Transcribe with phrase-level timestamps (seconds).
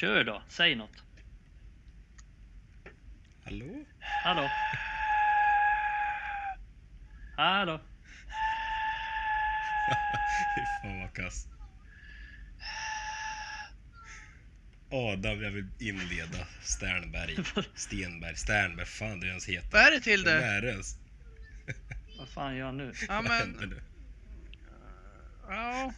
[0.00, 1.02] Kör då, säg något.
[3.44, 3.84] Hallå?
[4.00, 4.50] Hallå?
[7.36, 7.80] Hallå?
[10.54, 11.46] Fy fan vad kass.
[14.90, 17.36] Adam, jag vill inleda Sternberg.
[17.74, 18.36] Stenberg.
[18.36, 19.70] Sternberg, fan det ens heter.
[19.72, 20.46] Vad är det till Vem det?
[20.46, 20.96] är det ens?
[22.18, 22.92] Vad fan gör han nu?
[23.08, 23.82] Ja Vad händer men, nu?
[25.48, 25.92] ja.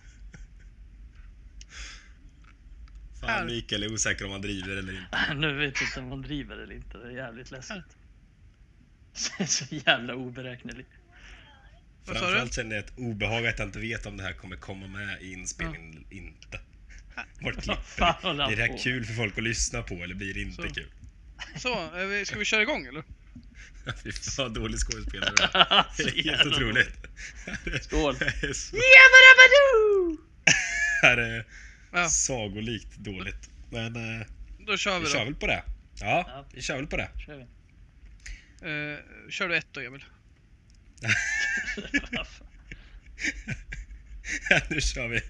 [3.22, 3.46] Fan.
[3.46, 5.34] Mikael är osäker om han driver eller inte.
[5.34, 6.98] Nu vet jag inte om hon driver eller inte.
[6.98, 7.96] Det är jävligt läskigt.
[9.46, 10.86] Så jävla oberäknelig.
[12.04, 15.22] Framförallt känner jag ett obehag att jag inte vet om det här kommer komma med
[15.22, 16.60] i inspelningen eller inte.
[17.40, 20.40] Vart klipper han Blir det här kul för folk att lyssna på eller blir det
[20.40, 20.74] inte Så.
[20.74, 20.90] kul?
[21.56, 21.90] Så,
[22.24, 23.04] ska vi köra igång eller?
[24.02, 25.34] Fy fan dålig skådespelare
[25.96, 26.94] Det är helt otroligt.
[27.82, 28.16] Skål.
[28.18, 28.54] Det
[31.92, 33.50] Ja, sagolikt dåligt.
[33.70, 34.26] Men eh,
[34.66, 35.24] då kör vi vi kör då.
[35.24, 35.62] väl på det.
[36.00, 36.44] Ja, Ja.
[36.54, 37.08] vi kör väl på det.
[37.26, 37.42] Kör vi.
[38.92, 38.98] Eh,
[39.30, 40.04] kör du ett då Emil?
[44.70, 45.20] Nu kör vi.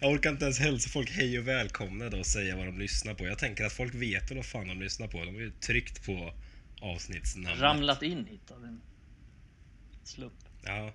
[0.00, 3.14] Jag orkar inte ens hälsa folk hej och välkomna då och säga vad de lyssnar
[3.14, 3.26] på.
[3.26, 5.24] Jag tänker att folk vet väl vad fan de lyssnar på.
[5.24, 6.34] De har ju tryckt på
[6.80, 7.60] avsnittsnamnet.
[7.60, 8.80] Ramlat in hit av en
[10.04, 10.32] slump.
[10.64, 10.94] Ja.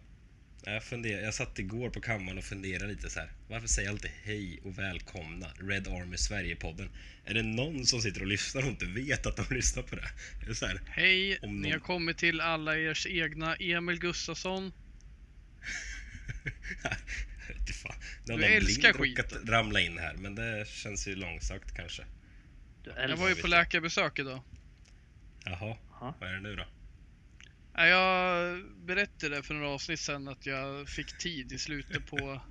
[0.66, 3.31] Jag, funder, jag satt igår på kammaren och funderade lite så här.
[3.49, 5.47] Varför säger jag alltid hej och välkomna?
[5.59, 6.89] Red Army Sverige-podden.
[7.25, 10.09] Är det någon som sitter och lyssnar och inte vet att de lyssnar på det?
[10.41, 10.81] Är det så här?
[10.88, 14.72] Hej, Om ni någon- har kommit till alla ers egna Emil Gustafsson.
[18.25, 19.47] Du någon älskar skiten.
[19.47, 22.03] ramla in här, men det känns ju långsökt kanske.
[22.84, 24.41] Du Jag var ju på läkarbesök idag.
[25.45, 26.13] Jaha, Jaha.
[26.19, 26.63] vad är det nu då?
[27.78, 32.41] Ja, Jag berättade för några avsnitt sedan att jag fick tid i slutet på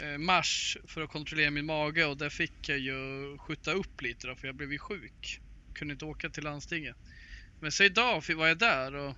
[0.00, 4.26] eh, mars för att kontrollera min mage och där fick jag ju skjuta upp lite
[4.26, 5.40] då för jag blev ju sjuk.
[5.74, 6.96] Kunde inte åka till landstinget.
[7.60, 9.14] Men så idag var jag där och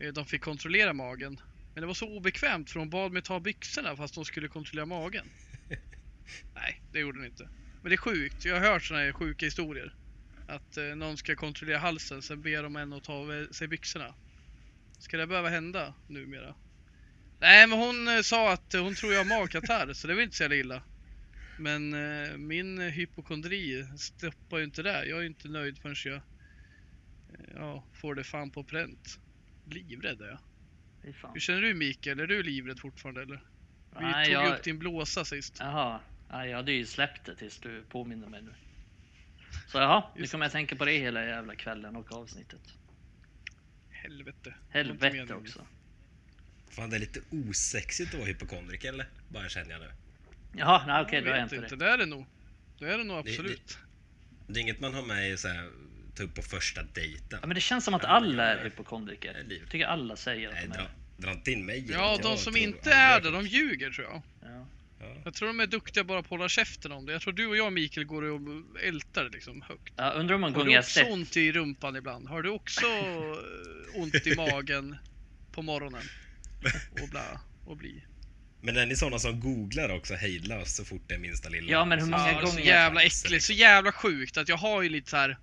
[0.00, 1.40] eh, de fick kontrollera magen.
[1.74, 4.86] Men det var så obekvämt för de bad mig ta byxorna fast de skulle kontrollera
[4.86, 5.26] magen.
[6.54, 7.48] Nej, det gjorde de inte.
[7.82, 8.44] Men det är sjukt.
[8.44, 9.94] Jag har hört sådana här sjuka historier.
[10.48, 14.14] Att eh, någon ska kontrollera halsen, sen ber de en att ta av sig byxorna.
[14.98, 16.54] Ska det behöva hända numera?
[17.40, 20.22] Nej, men hon eh, sa att eh, hon tror jag har magkatarr, så det var
[20.22, 20.82] inte så jävla illa.
[21.58, 25.06] Men eh, min eh, hypokondri stoppar ju inte det.
[25.06, 26.20] Jag är ju inte nöjd förrän jag eh,
[27.54, 29.18] ja, får det fan på pränt.
[29.70, 30.38] Livrädd är jag.
[31.32, 32.20] Hur känner du Mikael?
[32.20, 33.40] Är du livrädd fortfarande eller?
[33.98, 35.56] Vi Nej, tog jag- upp din blåsa sist.
[35.60, 36.00] Jaha.
[36.30, 38.54] Jag hade ju släppt det tills du påminner mig nu.
[39.66, 42.60] Så jaha, nu kommer jag tänka på det hela jävla kvällen och avsnittet.
[43.90, 44.54] Helvete.
[44.72, 45.66] Det Helvete också.
[46.70, 49.06] Fan, det är lite osexigt att vara hypokondriker eller?
[49.28, 49.90] Bara känner jag nu.
[50.56, 51.76] Jaha, nej okej, då är inte det.
[51.76, 52.26] Det är det nog.
[52.78, 53.78] Det är det nog Det- det- absolut.
[54.46, 55.70] Det är inget man har med i så här,
[56.14, 57.38] ta upp på första dejten.
[57.42, 59.46] Ja, men det känns som att alla är hypokondriker.
[59.60, 62.22] jag tycker alla säger Nej, att de dra, är dra inte in mig Ja, det.
[62.22, 64.22] de som inte är det, de ljuger tror jag.
[64.50, 64.66] ja.
[65.00, 65.06] Ja.
[65.24, 67.12] Jag tror de är duktiga bara på att hålla käften om det.
[67.12, 68.40] Jag tror du och jag Mikael går och
[68.82, 69.94] ältar liksom högt.
[69.96, 71.10] ja, undrar hur många Har du också sett...
[71.12, 72.28] ont i rumpan ibland?
[72.28, 74.96] Har du också eh, ont i magen
[75.52, 76.02] på morgonen?
[77.02, 78.04] Och bla och bli.
[78.60, 81.72] Men är ni sådana som googlar också hejdlöst så fort det är minsta lilla?
[81.72, 84.82] Ja, men hur många Ja, så gånger- jävla äckligt, så jävla sjukt att jag har
[84.82, 85.38] ju lite så här.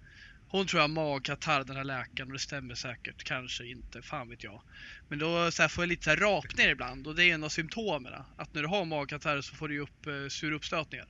[0.54, 4.30] Hon tror jag har magkatarr den här läkaren och det stämmer säkert, kanske inte, fan
[4.30, 4.62] vet jag.
[5.10, 7.44] Men då så här, får jag lite så här rapningar ibland och det är en
[7.44, 8.14] av symptomen.
[8.38, 11.08] Att när du har magkatarr så får du upp eh, sura uppstötningar.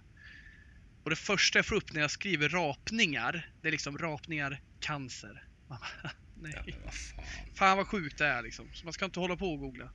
[1.03, 5.43] Och det första jag får upp när jag skriver rapningar, det är liksom rapningar, cancer.
[6.41, 6.63] Nej.
[6.65, 7.25] Ja, vad fan.
[7.55, 8.69] Fan vad sjukt det är liksom.
[8.73, 9.89] Så man ska inte hålla på och googla.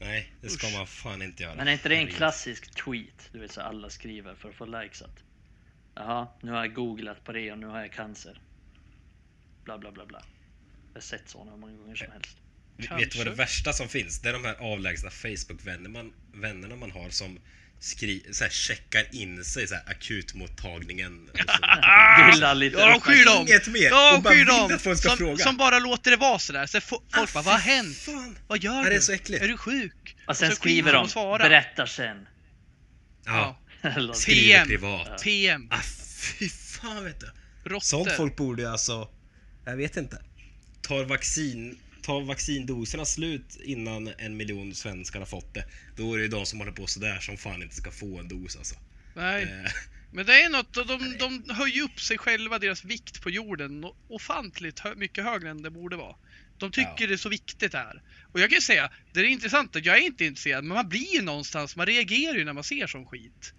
[0.00, 0.76] Nej, det ska Usch.
[0.76, 1.54] man fan inte göra.
[1.54, 3.28] Men är inte det en klassisk tweet?
[3.32, 5.22] Du vet så alla skriver för att få likes att
[5.94, 8.40] Jaha, nu har jag googlat på det och nu har jag cancer.
[9.64, 10.22] Bla bla bla bla.
[10.92, 12.36] Jag har sett sådana hur många gånger som helst.
[12.76, 13.30] Vet du vad det Kanske.
[13.30, 14.20] värsta som finns?
[14.20, 17.38] Det är de här avlägsna Facebook-vänner man, vännerna man har som
[17.80, 21.28] skri, så här, checkar in sig så här, akutmottagningen.
[21.32, 22.30] Och så.
[22.32, 23.46] Dilla lite Ja, upp- skyll dem!
[23.48, 23.82] Inget mer!
[23.82, 24.78] Ja, och skyll vill dem!
[24.96, 25.44] Som, fråga.
[25.44, 26.66] som bara låter det vara sådär.
[26.66, 27.96] Så fo- folk Ah, bara, vad har hänt?
[27.96, 28.38] Fan.
[28.46, 28.96] Vad gör Ja, det du?
[28.96, 29.42] är så äckligt.
[29.44, 30.16] Är du sjuk?
[30.26, 32.26] Och sen Så skriver de och berättar sen.
[33.24, 33.58] Ja,
[34.14, 34.66] skriver PM.
[34.68, 35.22] privat.
[35.22, 35.68] PM.
[35.70, 35.80] Ah,
[36.38, 37.26] fy fan vet du.
[37.64, 37.80] Råttor.
[37.80, 39.08] Sånt folk borde ju alltså...
[39.64, 40.22] Jag vet inte.
[40.80, 41.78] Tar vaccin...
[42.02, 45.64] Tar vaccindoserna slut innan en miljon svenskar har fått det,
[45.96, 48.56] då är det de som håller på sådär som fan inte ska få en dos
[48.56, 48.74] alltså.
[49.14, 49.70] Nej, Eh,
[50.12, 54.78] men det är något, de, de höjer upp sig själva, deras vikt på jorden, ofantligt
[54.80, 56.16] hö, mycket högre än det borde vara.
[56.58, 57.06] De tycker Ja.
[57.06, 58.02] det är så viktigt det här.
[58.32, 61.14] Och jag kan ju säga, det är intressant, jag är inte intresserad, men man blir
[61.14, 63.54] ju någonstans, man reagerar ju när man ser sån skit.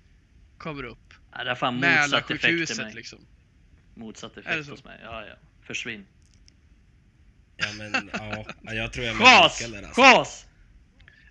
[0.57, 1.13] Kommer upp.
[1.31, 2.93] Ja, det är fan motsatt effekt till mig.
[2.93, 3.19] liksom.
[3.95, 4.99] Motsatt effekt hos mig.
[5.03, 5.35] Ja, ja.
[5.67, 6.05] Försvinn.
[7.57, 9.61] Ja men ja, ja, jag tror jag är med Chas!
[9.61, 10.01] Mikael där alltså.
[10.01, 10.45] Chas!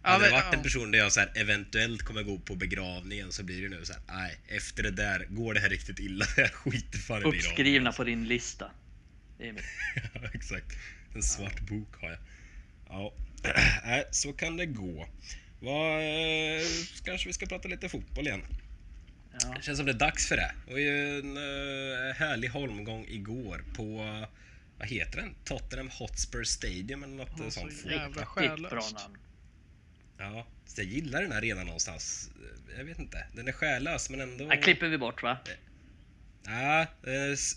[0.02, 3.42] Hade det varit en person där jag så här, eventuellt kommer gå på begravningen så
[3.42, 6.52] blir det nu så här, nej, efter det där, går det här riktigt illa, jag
[6.52, 7.24] skiter fan i.
[7.24, 8.70] Uppskrivna på din lista.
[9.38, 9.62] Emil.
[10.14, 10.72] Ja, exakt.
[11.14, 12.18] En svart bok har jag.
[12.88, 13.14] Ja,
[13.84, 15.08] nej, så kan det gå.
[15.60, 16.66] Vad, eh,
[17.04, 18.42] kanske vi ska prata lite fotboll igen.
[19.42, 19.54] Ja.
[19.56, 20.52] Det känns som det är dags för det.
[20.66, 23.96] Det var ju en eh, härlig holmgång igår på,
[24.78, 25.34] vad heter den?
[25.44, 27.84] Tottenham Hotspur Stadium eller något Ja, eh, så sånt.
[27.86, 28.96] jävla själlöst.
[30.18, 32.30] Ja, så jag gillar den här arenan någonstans.
[32.72, 33.26] Eh, Jag vet inte.
[33.32, 34.48] Den är själlös men ändå...
[34.48, 35.38] Här klipper vi bort va?
[36.46, 36.82] Ja,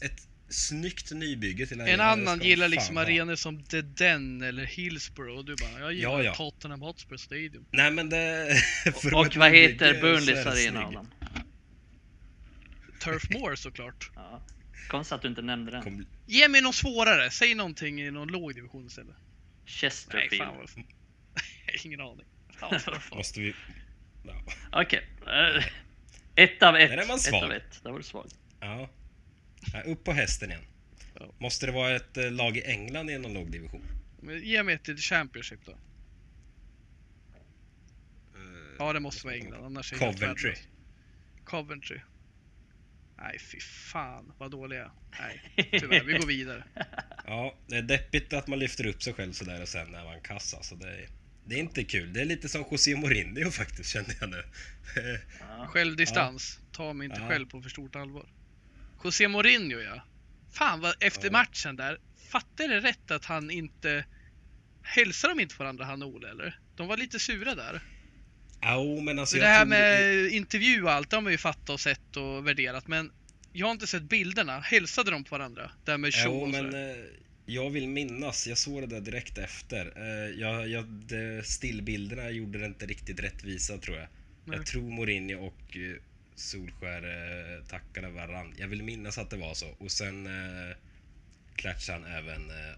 [0.02, 4.66] ett snyggt nybygge till En arenan, det annan gillar liksom arenor som The Den eller
[4.66, 6.36] Hillsborough och du bara, jag gillar Ja, ja.
[6.36, 7.66] Tottenham Hotspur Stadium.
[7.72, 8.58] Nej men det...
[9.14, 10.86] Och vad heter Burnleys arena.
[10.86, 11.12] Adam?
[13.00, 14.12] Turf Moor såklart.
[14.16, 14.42] Ja.
[14.90, 15.84] Konstigt att du inte nämnde den.
[15.84, 19.16] Kom- Ge mig något svårare, säg någonting i någon låg division istället.
[19.16, 20.44] Nej, Chesterfield.
[20.44, 20.70] fan vad...
[21.86, 22.26] Ingen aning.
[22.50, 23.00] Fan fan.
[23.12, 23.54] Måste vi...
[24.24, 24.42] Ja.
[24.72, 25.08] Okej.
[25.28, 25.66] eh,
[26.36, 26.90] Ett av ett.
[26.90, 27.44] Där är man ett svag.
[27.44, 27.84] av ett.
[27.84, 28.28] Där var du svag.
[28.60, 28.90] ja.
[29.74, 30.64] Ja, Upp på hästen igen.
[31.40, 33.82] Måste det vara ett eh, lag i England i någon lågdivision?
[34.22, 35.78] Men Ge mig ett till Championship då.
[38.80, 40.54] Ja, det måste vara England, annars är Coventry.
[41.44, 42.00] Coventry.
[43.18, 44.92] Nej, fy fan vad dåliga.
[45.20, 45.42] Nej,
[45.72, 46.04] tyvärr.
[46.04, 46.64] Vi går vidare.
[47.30, 50.22] Ja, det är deppigt att man lyfter upp sig själv sådär och sen är man
[50.22, 50.76] kass alltså.
[50.76, 51.08] Det är,
[51.46, 52.14] det är inte kul.
[52.14, 54.44] Det är lite som José Mourinho faktiskt kände jag nu.
[55.40, 55.68] Ja.
[55.68, 56.60] Självdistans.
[56.72, 57.28] Ta mig inte Ja.
[57.28, 58.26] själv på för stort allvar.
[59.04, 60.04] José Mourinho ja.
[60.52, 61.32] Fan vad, efter Ja.
[61.32, 62.00] matchen där.
[62.30, 64.06] Fattar det rätt att han inte...
[64.84, 66.60] Hälsar de inte varandra han och Ole eller?
[66.76, 67.82] De var lite sura där.
[68.62, 71.70] Jo, men alltså det här tror- med intervju och allt, det har man ju fattat
[71.70, 72.88] och sett och värderat.
[72.88, 73.12] Men
[73.54, 74.60] jag har inte sett bilderna.
[74.60, 75.72] Hälsade de på varandra?
[75.86, 76.98] Där med show Jo, och men eh,
[77.46, 79.94] jag vill minnas, jag såg det där direkt efter.
[79.96, 84.08] Eh, jag, jag, det, stillbilderna gjorde det inte riktigt rättvisa tror jag.
[84.46, 84.58] Nej.
[84.58, 85.96] Jag tror Mourinho och eh,
[86.36, 88.54] Solskär eh, tackade varann.
[88.58, 89.68] Jag vill minnas att det var så.
[89.78, 90.76] Och sen eh,
[91.56, 92.76] klatschade han även, eh,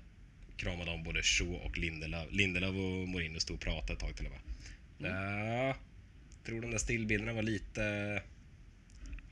[0.57, 2.27] kramade om både Shaw och Lindelöf.
[2.31, 4.41] Lindelöf och Mourinho stod och pratade ett tag till och med.
[4.99, 5.11] Mm.
[5.11, 5.75] Ja,
[6.45, 8.21] tror de där stillbilderna var lite Men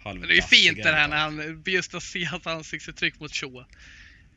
[0.03, 3.65] det är halvdassiga fint det här när han, just att se hans ansiktsuttryck mot Shaw.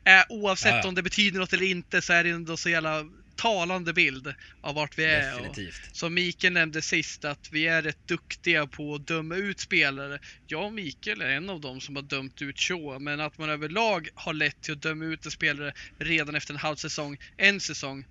[0.03, 3.05] Äh, oavsett Ja, om det betyder något eller inte så är det ändå så jävla
[3.35, 5.35] talande bild av vart vi är.
[5.35, 5.95] Och, Definitivt.
[5.95, 10.19] som Mikael nämnde sist att vi är rätt duktiga på att döma ut spelare.
[10.47, 13.49] Jag och Mikael är en av dem som har dömt ut Shaw, men att man
[13.49, 17.59] överlag har lätt till att döma ut en spelare redan efter en halv säsong, en
[17.59, 18.05] säsong.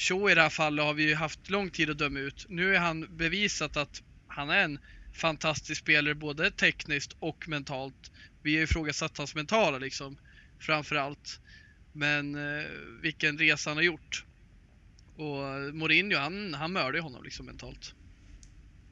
[0.00, 2.46] Shaw i det här fallet har vi ju haft lång tid att döma ut.
[2.48, 4.78] Nu är han bevisat att han är en
[5.12, 8.10] fantastisk spelare både tekniskt och mentalt.
[8.42, 10.18] Vi har ifrågasatt hans mentala liksom,
[10.58, 11.40] framför allt.
[11.92, 12.64] Men eh,
[13.02, 14.24] vilken resa han har gjort.
[15.16, 17.94] Och Mourinho, han, han mördade ju honom liksom mentalt.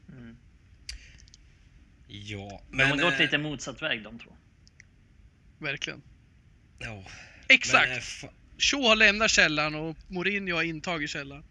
[0.09, 0.37] Mm.
[2.07, 4.37] Ja, Men de har gått eh, lite motsatt väg de två.
[5.59, 6.03] Verkligen.
[6.79, 7.05] Ja,
[7.49, 8.23] Exakt!
[8.23, 11.45] Men, eh, Shaw har lämnat källaren och Mourinho har intagit källaren.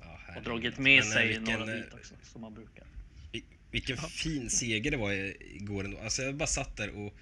[0.00, 2.84] ja, Och dragit med Men, eh, sig vilken, några eh, dit också, som man brukar.
[3.32, 5.12] vi- Vilken fin seger det var
[5.54, 5.98] igår ändå.
[5.98, 7.14] Alltså jag bara satt där och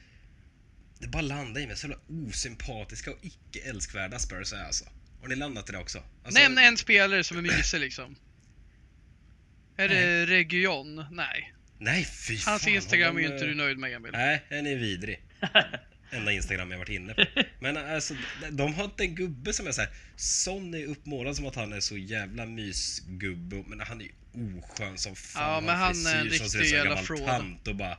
[0.99, 1.77] det bara landade i mig.
[1.77, 4.85] Så jävla osympatiska och icke älskvärda Spurs är alltså.
[5.21, 6.03] Har ni landat i det också?
[6.25, 8.17] Alltså, Nämn en spelare som är mysig liksom.
[9.77, 11.05] Är det Region?
[11.11, 11.53] Nej.
[11.79, 12.73] Nej, fy Hans fan.
[12.73, 14.13] Instagram är ju inte eh, du nöjd med Emil.
[14.13, 15.23] Nej, den är vidrig.
[16.11, 17.25] Enda Instagram jag varit inne på.
[17.61, 18.15] Men alltså,
[18.51, 19.91] de- har inte en gubbe som är så här.
[20.17, 24.13] Son är uppmålad som att han är så jävla mysgubbe, men han är ju
[24.59, 25.55] oskön som fan.
[25.55, 27.99] Ja, men han är en riktig jävla tant och bara...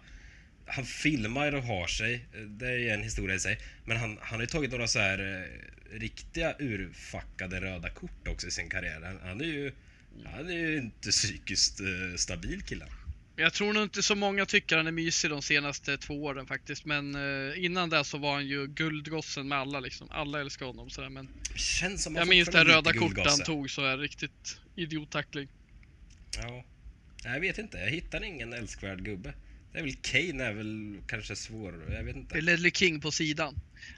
[0.69, 3.59] Han filmar och har sig, det är ju en historia i sig.
[3.85, 8.47] Men han, han har ju tagit några så här eh, riktiga urfackade röda kort också
[8.47, 9.01] i sin karriär.
[9.03, 9.73] Han, han är ju...
[10.25, 12.87] Han är ju inte psykiskt eh, stabil killen.
[13.39, 16.86] Jag tror nog inte så många tycker han är mysig de senaste två åren faktiskt.
[16.86, 20.08] Men eh, innan det så var han ju guldgossen med alla liksom.
[20.12, 21.10] Alla älskar honom sådär.
[21.10, 25.48] Men Känns som jag minns det är röda kortet han tog så här riktigt idiottackling.
[26.44, 26.63] Ja.
[27.24, 29.34] Jag vet inte, jag hittar ingen älskvärd gubbe.
[29.72, 32.41] Det är väl Kane är väl kanske svår, jag vet Det är inte.
[32.41, 33.56] Ledley King på sidan.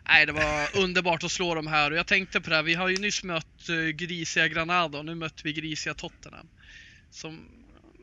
[0.08, 2.64] Nej, det var underbart att slå dem här och jag tänkte på det här.
[2.64, 6.48] Vi har ju nyss mött uh, grisiga Granada och nu mötte vi grisiga Tottenham.
[7.12, 7.50] Som,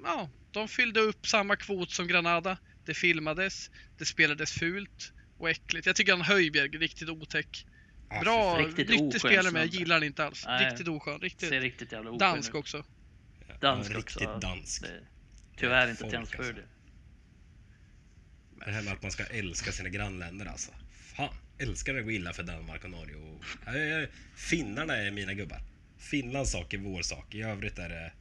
[0.05, 2.58] ja, de fyllde upp samma kvot som Granada.
[2.84, 5.86] Det filmades, det spelades fult och äckligt.
[5.86, 7.66] Jag tycker han Höjbjerg är riktigt otäck.
[8.22, 10.44] Bra, fy Riktigt riktig oskön spelare men jag gillar han inte alls.
[10.46, 10.70] Nej.
[10.70, 12.54] Riktigt oskön, riktigt Ser riktigt jävla oskön dansk ut.
[12.54, 12.84] också.
[13.60, 14.18] Dansk ja, också.
[14.18, 14.82] riktigt dansk.
[14.82, 15.00] Det,
[15.56, 16.42] tyvärr inte till hans alltså.
[16.42, 16.64] fördel.
[18.66, 20.72] Det här med att man ska älska sina grannländer alltså.
[21.16, 23.16] Fan, älskar det går illa för Danmark och Norge.
[23.16, 23.44] Och...
[24.36, 25.60] Finnarna är mina gubbar.
[25.98, 27.34] Finlands sak är vår sak.
[27.34, 28.12] I övrigt är det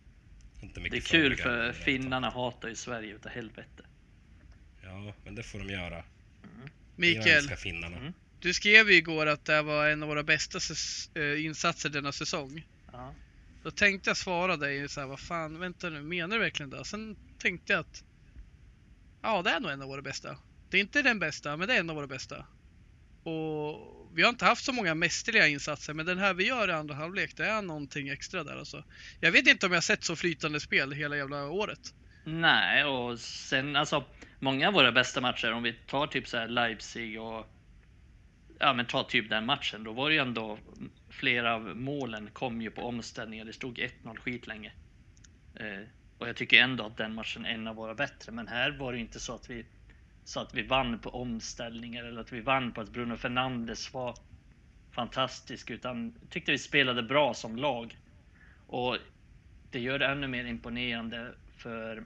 [0.60, 3.84] inte mycket Det är kul för finnarna hatar ju Sverige utav helvete.
[4.84, 5.96] Ja, men det får de göra.
[5.96, 6.04] Jag
[6.96, 7.50] Mikael.
[7.74, 8.14] Mm.
[8.40, 10.60] du skrev ju igår att det var en av våra bästa
[11.14, 12.66] eh, insatser denna säsong.
[12.92, 13.14] Ja.
[13.64, 16.86] Då tänkte jag svara dig så här, vad fan, vänta nu, menar du verkligen det?
[16.86, 18.04] Sen tänkte jag att
[19.22, 20.38] ja, det är nog en av våra bästa.
[20.70, 22.46] Det är inte den bästa, men det är en av våra bästa.
[23.24, 26.72] Och vi har inte haft så många mästerliga insatser, men den här vi gör i
[26.72, 28.84] andra halvlek, det är någonting extra där alltså.
[29.20, 31.94] Jag vet inte om jag sett så flytande spel hela jävla året.
[32.24, 34.04] Nej, och sen alltså
[34.40, 37.48] många av våra bästa matcher, om vi tar typ så här Leipzig och
[38.60, 40.58] ja, men ta typ den matchen, då var det ju ändå
[41.10, 43.46] flera av målen kom ju på omställningar.
[43.46, 44.72] Det stod 1-0 skitlänge.
[45.56, 48.32] Eh, och jag tycker ändå att den matchen är en av våra bättre.
[48.32, 49.66] Men här var det inte så att vi
[50.26, 54.16] så att vi vann på omställningar eller att vi vann på att Bruno Fernandes var
[54.92, 57.98] fantastisk, utan tyckte vi spelade bra som lag.
[58.68, 58.98] Och
[59.72, 62.04] det gör det ännu mer imponerande för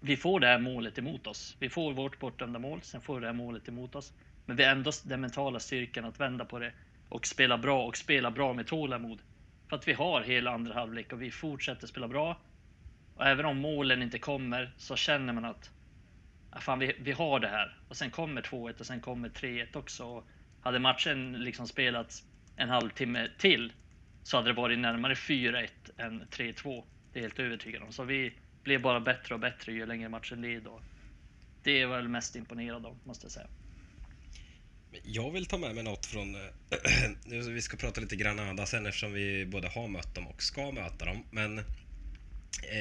[0.00, 1.56] vi får det här målet emot oss.
[1.58, 4.12] Vi får vårt bortdömda mål, sen får vi det här målet emot oss.
[4.46, 6.72] Men vi har ändå den mentala styrkan att vända på det
[7.08, 9.18] och spela bra och spela bra med tålamod.
[9.68, 12.40] För att vi har hela andra halvlek och vi fortsätter spela bra.
[13.16, 15.70] Och även om målen inte kommer så känner man att
[16.60, 17.78] fan, vi, vi har det här.
[17.88, 20.04] Och sen kommer 2-1 och sen kommer 3-1 också.
[20.04, 20.24] Och
[20.60, 22.24] hade matchen liksom spelats
[22.56, 23.72] en halvtimme till
[24.22, 26.84] så hade det varit närmare 4-1 än 3-2.
[27.12, 27.92] Det är jag helt övertygad om.
[27.92, 28.32] Så vi
[28.62, 30.66] blev bara bättre och bättre ju längre matchen led.
[30.66, 30.82] Och
[31.62, 33.46] det är väl mest imponerad av, måste jag säga.
[35.02, 36.34] Jag vill ta med mig något från...
[36.34, 36.40] Eh,
[37.48, 41.04] vi ska prata lite Granada sen eftersom vi både har mött dem och ska möta
[41.04, 41.24] dem.
[41.30, 41.60] Men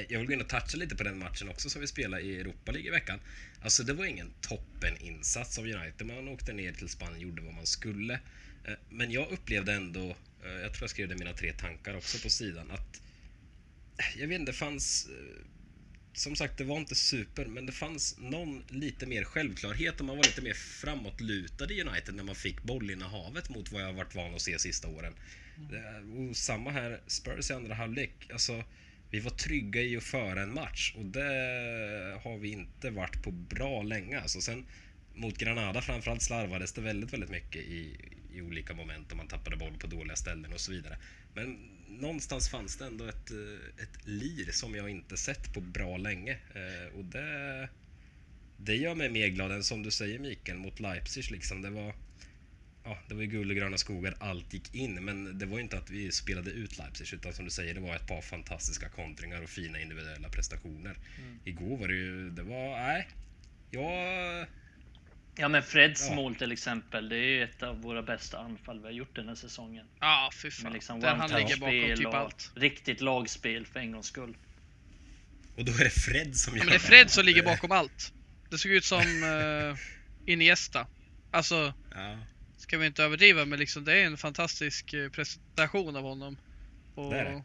[0.09, 2.39] jag vill gå in och toucha lite på den matchen också som vi spelade i
[2.39, 3.19] Europa League i veckan.
[3.61, 6.07] Alltså det var ingen toppeninsats av United.
[6.07, 8.13] Man åkte ner till Spanien, gjorde vad man skulle.
[8.65, 10.09] Eh, Men jag upplevde ändå,
[10.45, 13.01] eh, jag tror jag skrev det i mina tre tankar också på sidan, att
[13.97, 15.45] eh, jag vet inte, det fanns eh,
[16.13, 20.17] som sagt, det var inte super, men det fanns någon lite mer självklarhet och man
[20.17, 24.35] var lite mer framåtlutad i United när man fick bollinnehavet mot vad jag varit van
[24.35, 25.13] att se sista åren.
[25.69, 28.11] Det- Och samma här, Spurs i andra halvlek.
[28.33, 28.63] Alltså,
[29.15, 33.31] vi var trygga i att föra en match och det har vi inte varit på
[33.31, 34.19] bra länge.
[34.19, 34.65] Alltså, sen
[35.13, 37.95] mot Granada framförallt slarvades det väldigt, väldigt mycket i,
[38.33, 40.97] i olika moment och man tappade boll på dåliga ställen och så vidare.
[41.33, 41.57] Men
[41.87, 46.31] någonstans fanns det ändå ett, eh, ett lir som jag inte sett på bra länge.
[46.31, 47.69] Eh, Och det,
[48.57, 51.31] det gör mig mer glad än som du säger Mikael mot Leipzig.
[51.31, 51.61] Liksom.
[51.61, 51.95] Det var
[52.85, 55.05] ja, det var ju guld och gröna skogar, allt gick in.
[55.05, 57.79] Men det var ju inte att vi spelade ut Leipzig utan som du säger, det
[57.79, 60.95] var ett par fantastiska kontringar och fina individuella prestationer.
[61.45, 63.07] Igår var det ju, det var, nej.
[63.71, 64.47] Jag,
[65.37, 66.15] Ja men Freds Ja.
[66.15, 69.27] mål till exempel, det är ju ett av våra bästa anfall vi har gjort den
[69.27, 69.85] här säsongen.
[69.99, 70.73] Ja, fy Med fan.
[70.73, 72.51] liksom Där han ligger bakom typ allt.
[72.55, 74.37] riktigt lagspel för en gångs skull.
[75.57, 77.71] och då är det Fred som Ja, gör men det är Fred som ligger bakom
[77.71, 78.13] allt.
[78.49, 79.77] Det såg ut som uh,
[80.25, 80.87] Iniesta.
[81.31, 82.17] Alltså, Ja,
[82.65, 86.37] ska vi inte överdriva, men liksom det är en fantastisk eh, presentation av honom.
[86.95, 87.43] Och Det är det.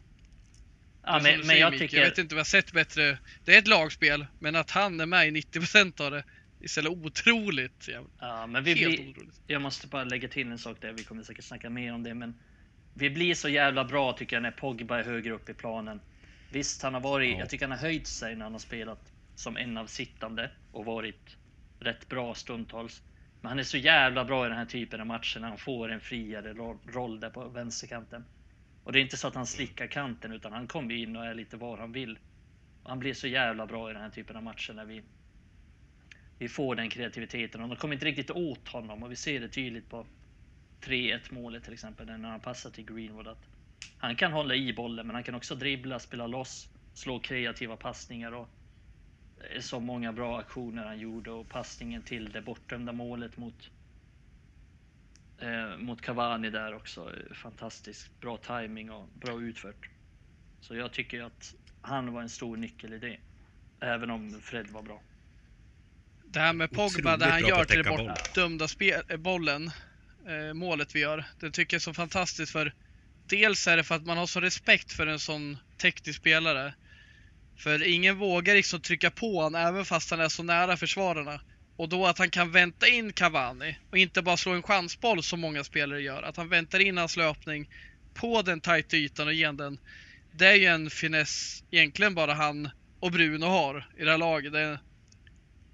[1.03, 1.97] Ja, men, men säger, jag tycker...
[1.97, 3.17] jag vet inte vad jag sett bättre.
[3.45, 6.23] Det är ett lagspel, men att han är med i 90% av det är
[6.59, 7.87] istället otroligt.
[7.87, 9.41] jävla- Ja, men vi Helt blir, otroligt.
[9.47, 12.13] jag måste bara lägga till en sak där, vi kommer säkert snacka mer om det,
[12.13, 12.39] men
[12.93, 15.99] vi blir så jävla bra tycker jag när Pogba är högre upp i planen.
[16.51, 17.39] Visst, han har varit, Ja.
[17.39, 20.85] jag tycker han har höjt sig när han har spelat som en av sittande och
[20.85, 21.37] varit
[21.79, 23.01] rätt bra stundtals.
[23.41, 25.91] Men han är så jävla bra i den här typen av matcher när han får
[25.91, 26.53] en friare
[26.85, 28.25] roll där på vänsterkanten.
[28.83, 31.33] Och det är inte så att han slickar kanten utan han kommer in och är
[31.33, 32.19] lite var han vill.
[32.83, 35.03] Och han blir så jävla bra i den här typen av matcher när vi
[36.41, 39.47] vi får den kreativiteten och de kommer inte riktigt åt honom och vi ser det
[39.47, 40.05] tydligt på
[40.81, 43.45] 3-1 målet till exempel när han passar till Greenwood att
[43.97, 48.31] han kan hålla i bollen men han kan också dribbla, spela loss, slå kreativa passningar
[48.31, 48.49] och
[49.59, 53.69] så många bra aktioner han gjorde och passningen till det bortdömda målet mot
[55.41, 57.01] eh, mot Cavani där också.
[57.01, 59.89] eh, Fantastiskt bra timing och bra utfört.
[60.61, 63.19] Så jag tycker att han var en stor nyckel i det.
[63.79, 65.01] Även om Fred var bra.
[66.25, 68.07] Det här med Pogba, Otroligt det han gör till det boll.
[68.07, 69.71] bortdömda spel, eh, bollen,
[70.27, 72.73] eh, målet vi gör, det tycker jag är så fantastiskt för
[73.29, 76.73] dels är det för att man har så respekt för en sån teknisk spelare.
[77.63, 81.41] För ingen vågar liksom trycka på honom även fast han är så nära försvararna.
[81.75, 85.39] Och då att han kan vänta in Cavani och inte bara slå en chansboll som
[85.39, 86.23] många spelare gör.
[86.23, 87.69] Att han väntar in hans löpning
[88.13, 89.77] på den tajta ytan och ger den.
[90.31, 94.53] Det är ju en finess egentligen bara han och Bruno har i det här laget.
[94.53, 94.79] Det är,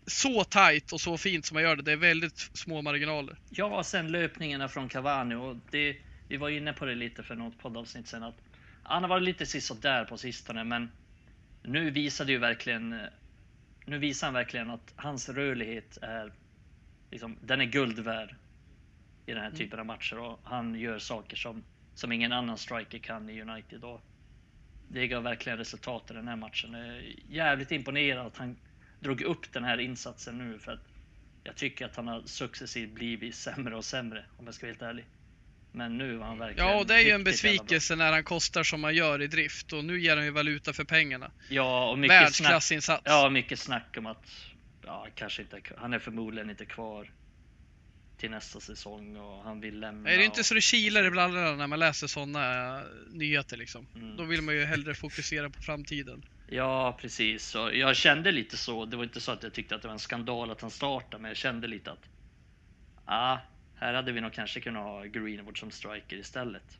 [0.08, 1.84] så tight och så fint som man gör det.
[1.84, 3.38] Det är väldigt små marginaler.
[3.50, 7.60] Ja, sen löpningarna från Cavani och det, vi var inne på det lite för något
[7.60, 8.36] poddavsnitt sen att
[8.84, 10.91] han har varit lite sisådär på sistone, men
[11.68, 12.96] nu visade ju verkligen.
[13.86, 16.34] Nu visar han verkligen att hans rörlighet är
[17.12, 18.36] liksom, den är guld värd
[19.26, 19.58] i den här Mm.
[19.58, 21.64] typen av matcher och han gör saker som
[21.98, 23.84] som ingen annan striker kan i United.
[23.84, 24.02] Och
[24.88, 26.74] det gav verkligen resultat i den här matchen.
[26.74, 28.56] Jag är jävligt imponerad att han
[29.00, 30.88] drog upp den här insatsen nu för att
[31.44, 34.82] jag tycker att han har successivt blivit sämre och sämre om jag ska vara helt
[34.82, 35.06] ärlig.
[35.72, 38.64] Men nu var han verkligen Ja, och det är ju en besvikelse när han kostar
[38.64, 41.32] som han gör i drift och nu ger han ju valuta för pengarna.
[41.50, 43.02] Ja, och mycket snack, Världsklassinsats.
[43.06, 44.26] ja, mycket snack om att
[44.86, 47.12] ja, kanske inte, han är förmodligen inte kvar
[48.18, 50.10] till nästa säsong och han vill lämna.
[50.10, 52.82] Är det inte och, så det kilar i brallorna när man läser sådana
[53.12, 53.88] nyheter liksom?
[53.96, 54.18] Mm.
[54.18, 56.26] Då vill man ju hellre fokusera på framtiden.
[56.50, 57.56] Ja, precis.
[57.56, 58.86] Och jag kände lite så.
[58.86, 61.22] Det var inte så att jag tyckte att det var en skandal att han startade,
[61.22, 62.06] men jag kände lite att
[63.06, 63.42] ja,
[63.80, 66.78] här hade vi nog kanske kunnat ha Greenwood som striker istället.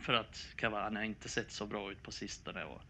[0.00, 2.64] För att Cavani har inte sett så bra ut på sistone.
[2.64, 2.82] Och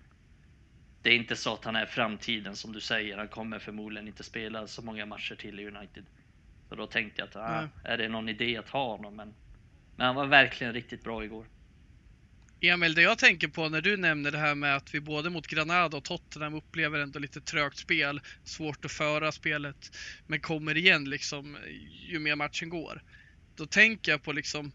[1.03, 3.19] det är inte så att han är framtiden som du säger.
[3.19, 6.05] Han kommer förmodligen inte spela så många matcher till i United.
[6.69, 9.17] Så då tänkte jag att ah, är det någon idé att ha honom?
[9.17, 9.35] Men,
[9.97, 11.47] men han var verkligen riktigt bra igår.
[12.69, 15.47] Emil, det jag tänker på när du nämner det här med att vi både mot
[15.47, 19.97] Granada och Tottenham upplever ändå lite trögt spel, svårt att föra spelet,
[20.27, 21.57] men kommer igen liksom
[22.11, 23.03] ju mer matchen går.
[23.57, 24.73] Då tänker jag på liksom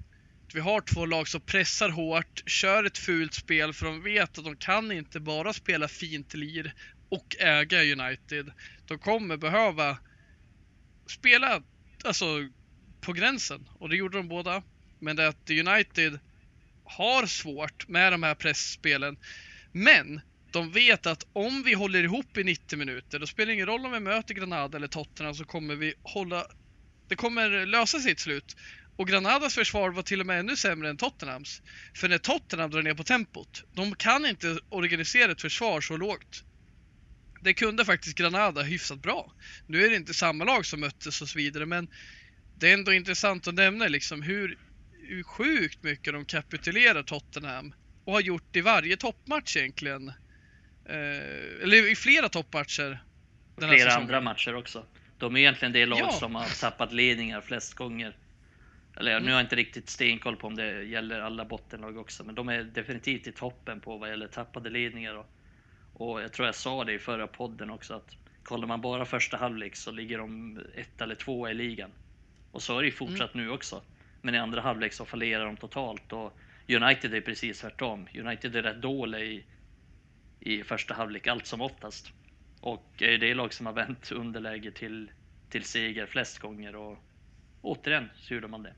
[0.47, 4.37] att vi har två lag som pressar hårt, kör ett fult spel för de vet
[4.37, 6.73] att de kan inte bara spela fint lir
[7.09, 8.51] och äga United.
[8.85, 9.97] De kommer behöva
[11.07, 11.63] spela
[12.03, 12.25] alltså
[13.01, 14.63] på gränsen och det gjorde de båda.
[14.99, 16.19] Men det är att United
[16.97, 19.17] har svårt med de här pressspelen.
[19.71, 23.65] Men de vet att om vi håller ihop i 90 minuter, då spelar det ingen
[23.65, 26.45] roll om vi möter Granada eller Tottenham så kommer vi hålla...
[27.07, 28.55] Det kommer lösa sitt slut.
[28.95, 31.61] Och Granadas försvar var till och med ännu sämre än Tottenhams.
[31.95, 36.43] För när Tottenham drar ner på tempot, de kan inte organisera ett försvar så lågt.
[37.41, 39.33] Det kunde faktiskt Granada hyfsat bra.
[39.67, 41.87] Nu är det inte samma lag som möttes och så vidare, men
[42.55, 44.57] det är ändå intressant att nämna liksom hur,
[45.15, 47.73] hur sjukt mycket de kapitulerar Tottenham
[48.05, 50.07] och har gjort i varje toppmatch egentligen.
[50.85, 53.03] Eh, eller i flera toppmatcher.
[53.57, 54.85] Flera andra matcher också.
[55.17, 56.11] De är egentligen det lag Ja.
[56.11, 58.17] som har tappat ledningar flest gånger.
[58.97, 62.35] Eller nu har jag inte riktigt stenkoll på om det gäller alla bottenlag också, men
[62.35, 65.15] de är definitivt i toppen på vad gäller tappade ledningar.
[65.15, 65.29] Och,
[65.93, 69.37] och jag tror jag sa det i förra podden också att kollar man bara första
[69.37, 71.91] halvlek så ligger de ett eller två i ligan.
[72.51, 73.83] Och så är det ju fortsatt nu också.
[74.21, 78.07] Men i andra halvlek så fallerar de totalt och United är precis tvärtom.
[78.13, 79.43] United är rätt dåliga i,
[80.39, 82.11] i första halvlek allt som oftast.
[82.59, 85.11] Och är det lag som har vänt underläge till,
[85.49, 86.97] till seger flest gånger och
[87.61, 88.73] återigen så gjorde man det.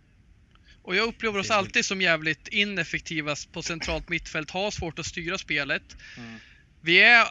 [0.81, 5.37] Och jag upplever oss alltid som jävligt ineffektiva på centralt mittfält, har svårt att styra
[5.37, 5.97] spelet.
[6.17, 6.39] Mm.
[6.85, 7.27] Vi är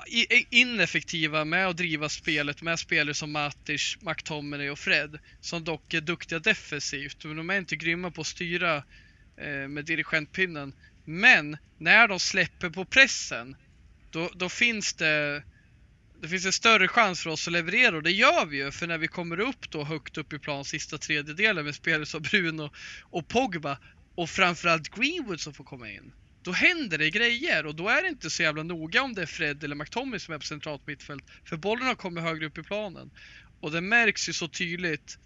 [0.51, 6.01] ineffektiva med att driva spelet med spelare som Matic, McTominay och Fred, som dock är
[6.01, 7.25] duktiga defensivt.
[7.25, 8.77] Men de är inte grymma på att styra
[9.37, 10.73] eh, med dirigentpinnen.
[11.05, 13.57] Men när de släpper på pressen,
[14.11, 15.43] då, då finns det
[16.23, 18.87] det finns en större chans för oss att leverera och det gör vi ju för
[18.87, 22.71] när vi kommer upp då högt upp i plan sista tredjedelen med spelare som Bruno
[23.03, 23.79] och Pogba
[24.15, 26.12] och framförallt Greenwood som får komma in.
[26.42, 29.26] Då händer det grejer och då är det inte så jävla noga om det är
[29.26, 32.62] Fred eller McTominay som är på centralt mittfält för bollen har kommit högre upp i
[32.62, 33.11] planen.
[33.61, 35.18] Och det märks ju så tydligt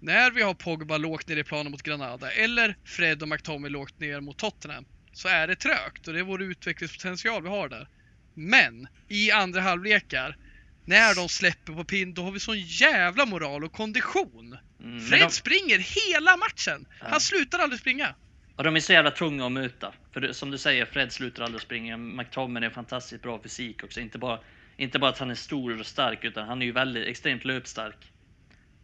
[0.00, 4.00] när vi har Pogba lågt ner i planen mot Granada eller Fred och McTominay lågt
[4.00, 7.88] ner mot Tottenham så är det trögt och det är vår utvecklingspotential vi har där.
[8.34, 10.36] Men i andra halvlekar
[10.84, 14.58] när de släpper på pinn, då har vi sån jävla moral och kondition.
[14.80, 16.86] Mm, Fred de, springer hela matchen.
[17.00, 17.06] Ja.
[17.10, 18.14] Han slutar aldrig springa
[18.60, 19.92] och de är så jävla tunga att möta.
[20.12, 21.96] För det, som du säger, Fred slutar aldrig springa.
[21.96, 24.00] McTominay är fantastiskt bra fysik också.
[24.00, 24.38] Inte bara,
[24.76, 28.12] inte bara att han är stor och stark, utan han är ju väldigt extremt löpstark.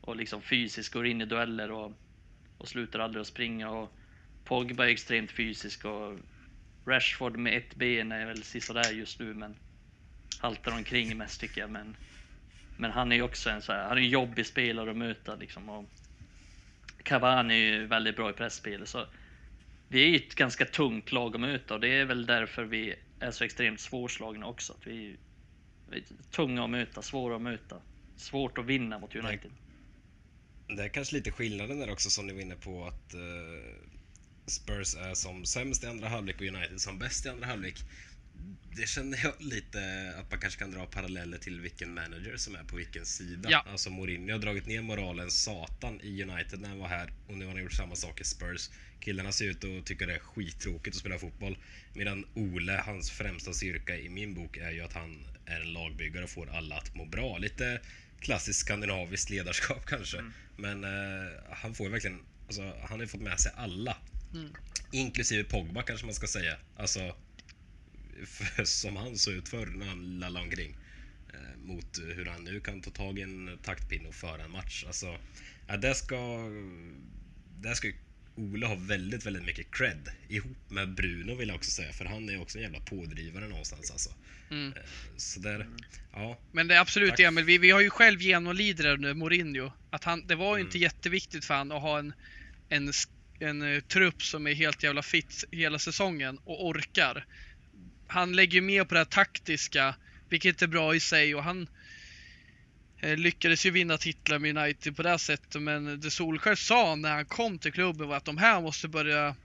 [0.00, 1.92] Och liksom fysisk, går in i dueller och,
[2.58, 3.70] och slutar aldrig att springa.
[3.70, 3.92] Och
[4.44, 6.18] Pogba är extremt fysisk och
[6.86, 9.56] Rashford med ett ben är väl sisådär just nu, men
[10.40, 11.70] haltar omkring mest tycker jag.
[11.70, 11.96] Men,
[12.76, 15.34] men han är ju också en så här, han är en jobbig spelare att möta
[15.34, 15.68] liksom.
[15.68, 15.84] Och
[17.02, 19.06] Cavani är ju väldigt bra i pressspelet så
[19.88, 22.94] vi är ju ett ganska tungt lag att möta och det är väl därför vi
[23.20, 24.72] är så extremt svårslagna också.
[24.72, 25.16] Att vi,
[25.90, 27.80] vi är tunga att möta, svåra att möta.
[28.16, 29.50] Svårt att vinna mot United.
[30.68, 33.20] Det är kanske lite skillnaden där också som ni var inne på att eh,
[34.46, 37.74] Spurs är som sämst i andra halvlek och United som bäst i andra halvlek.
[38.76, 39.78] det känner jag lite
[40.18, 43.48] att man kanske kan dra paralleller till vilken manager som är på vilken sida.
[43.50, 43.64] Ja.
[43.70, 47.44] Alltså Mourinho har dragit ner moralen satan i United när han var här och nu
[47.44, 48.70] har han gjort samma sak i Spurs.
[49.00, 51.58] Killarna ser ut att tycka det är skittråkigt att spela fotboll.
[51.92, 56.24] Medan Ole, hans främsta styrka i min bok är ju att han är en lagbyggare
[56.24, 57.38] och får alla att må bra.
[57.38, 57.80] Lite
[58.20, 60.24] klassiskt skandinaviskt ledarskap kanske.
[60.56, 63.96] Men eh, han får verkligen, alltså, han har ju fått med sig alla.
[64.34, 64.48] Mm.
[64.90, 66.56] Inklusive Pogba kanske man ska säga.
[66.76, 67.16] Alltså,
[68.24, 70.76] för, som han såg ut förr när han lallade omkring.
[71.34, 74.84] Eh, mot hur han nu kan ta tag i en taktpinne och föra en match.
[74.86, 75.18] Alltså,
[75.66, 76.38] ja, det ska...
[77.58, 77.92] Där ska
[78.36, 80.08] ju Ole ha väldigt, väldigt mycket cred.
[80.28, 83.90] Ihop med Bruno vill jag också säga, för han är också en jävla pådrivare någonstans
[83.90, 84.10] alltså.
[84.50, 84.72] Mm.
[84.76, 84.82] Eh,
[85.16, 85.66] Så där,
[86.12, 86.38] ja.
[86.52, 87.20] Men det är absolut Tack.
[87.20, 89.72] Emil, vi, vi har ju själv genomlidit det under Mourinho.
[89.90, 90.82] Att han, det var ju inte Mm.
[90.82, 92.12] jätteviktigt för han att ha en,
[92.68, 92.92] en,
[93.40, 97.26] en, eh, trupp som är helt jävla fit hela säsongen och orkar.
[98.06, 99.94] Han lägger ju mer på det taktiska,
[100.28, 101.68] vilket är bra i sig och han
[103.14, 105.62] lyckades ju vinna titlar med United på det sättet.
[105.62, 109.36] Men det Solskjaer sa när han kom till klubben var att de här måste börja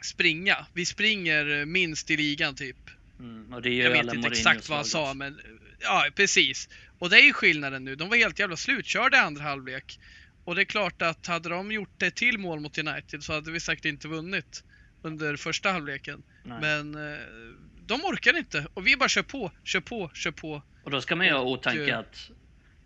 [0.00, 0.66] springa.
[0.72, 2.76] Vi springer eh, minst i ligan typ.
[3.18, 5.40] Mm, och det Jag ju vet alla inte exakt vad han sa, men
[5.80, 6.68] ja, precis.
[6.98, 7.96] Och det är ju skillnaden nu.
[7.96, 9.98] De var helt jävla slutkörda i andra halvlek.
[10.44, 13.50] Och det är klart att hade de gjort ett till mål mot United så hade
[13.50, 14.64] vi säkert inte vunnit
[15.02, 16.22] under första halvleken.
[16.44, 16.58] Nej.
[16.60, 17.18] Men eh,
[17.86, 20.62] de orkar inte och vi bara kör på, kör på, kör på.
[20.84, 22.30] Och då ska man ju ha åtanke eh, att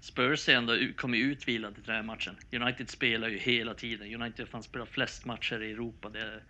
[0.01, 2.37] Spurs är ändå ut- kommer utvilade till den här matchen.
[2.53, 4.23] United spelar ju hela tiden.
[4.23, 6.09] United fan spelar flest matcher i Europa.
[6.09, 6.43] Det är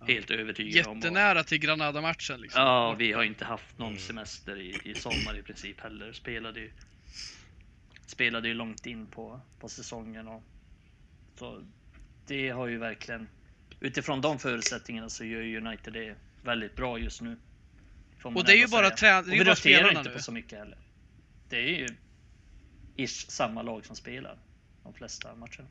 [0.00, 0.90] jag helt övertygad om.
[0.98, 2.62] Och- Jättenära till Granada-matchen liksom.
[2.62, 4.00] Ja, vi har inte haft någon Mm.
[4.00, 6.12] semester i, i sommar i princip heller.
[6.12, 6.70] Spelade ju,
[8.06, 10.28] spelade ju långt in på, på säsongen.
[10.28, 10.42] Och,
[11.38, 11.64] så
[12.26, 13.28] det har ju verkligen,
[13.80, 17.36] utifrån de förutsättningarna så gör ju United det väldigt bra just nu.
[18.22, 20.16] Och det är ju bara trä- det är ju bara spelarna inte nu.
[20.16, 20.78] på så mycket heller.
[21.48, 21.88] Det är ju
[22.96, 24.36] ish samma lag som spelar
[24.82, 25.68] de flesta matcherna.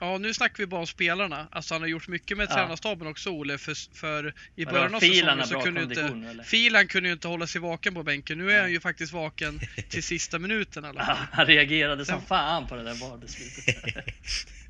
[0.00, 1.48] Ja, nu snackar vi bara om spelarna.
[1.50, 2.54] Alltså han har gjort mycket med Ja.
[2.54, 6.44] tränarstaben också Olle, för, för i början av Filan säsongen så kunde ju inte eller?
[6.44, 8.38] Filan kunde ju inte hålla sig vaken på bänken.
[8.38, 8.60] Nu är Nej.
[8.60, 11.26] han ju faktiskt vaken till sista minuten i alla Ja, fall.
[11.32, 12.20] han reagerade som Ja.
[12.26, 14.04] fan på det där VAR-beslutet.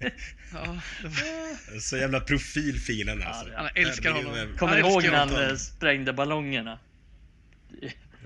[0.52, 0.64] Ja,
[1.02, 3.44] var- Så jävla profil filen Ja, alltså.
[3.44, 4.48] det- Han älskar honom.
[4.58, 6.78] Kommer ihåg när han eh, sprängde ballongerna?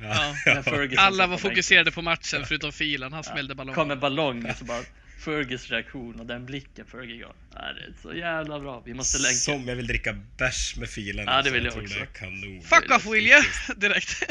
[0.02, 3.12] Ja, Ferguson Alla var fokuserade på matchen förutom Filan.
[3.12, 3.74] Han smällde ballong.
[3.74, 4.82] Kommer ballong och så bara
[5.18, 7.26] Fergus reaktion och den blicken Fergie.
[7.54, 8.82] Ja, det är så jävla bra.
[8.86, 9.34] Vi måste länka.
[9.34, 11.24] Som jag vill dricka bärs med filen.
[11.26, 11.52] Ja, det alltså.
[11.52, 11.98] vill jag tror också.
[11.98, 12.62] Det är kanon.
[12.62, 13.42] Fuck off will you!
[13.76, 14.22] Direkt.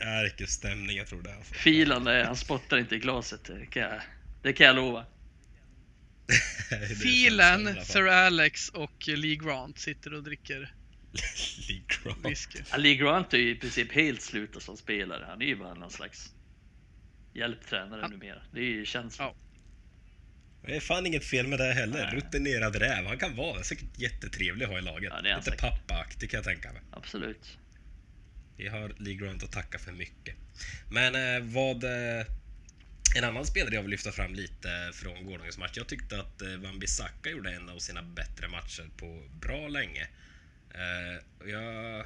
[0.00, 1.34] Ärkestämning, jag tror det.
[1.34, 1.54] Alltså.
[1.54, 3.44] Filan, eh, han spottar inte i glaset.
[3.44, 4.00] Det kan jag,
[4.42, 5.04] det kan jag lova.
[6.70, 7.84] Är fall.
[7.84, 10.72] Sir Alex och Lee Grant sitter och dricker
[11.68, 12.48] Lee Grant.
[12.70, 15.24] Ja, Lee Grant är ju i princip helt slutat som spelare.
[15.28, 16.32] Han är ju bara någon slags
[17.34, 18.08] hjälptränare Ja.
[18.08, 18.42] numera.
[18.52, 19.28] Det är ju känslan.
[19.28, 19.36] Ja.
[20.66, 22.04] Det är fan inget fel med det heller.
[22.04, 22.14] Nej.
[22.16, 23.06] Rutinerad räv.
[23.06, 25.12] Han kan vara säkert jättetrevlig att ha i laget.
[25.16, 26.82] Ja, det är han Lite pappaaktig kan jag tänka mig.
[26.90, 27.58] Absolut.
[28.56, 30.36] Vi har Lee Grant att tacka för mycket.
[30.90, 31.84] Men eh, vad...
[31.84, 32.26] Eh,
[33.16, 35.72] en annan spelare jag vill lyfta fram lite från gårdagens match.
[35.74, 40.08] Jag tyckte att eh, Van Bissaka gjorde en av sina bättre matcher på bra länge.
[41.40, 42.04] Och jag,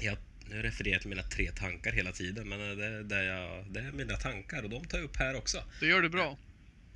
[0.00, 0.16] jag,
[0.50, 3.92] nu refererar jag till mina tre tankar hela tiden, men det, det, jag, det är
[3.92, 5.64] mina tankar och de tar jag upp här också.
[5.80, 6.38] Det gör du bra.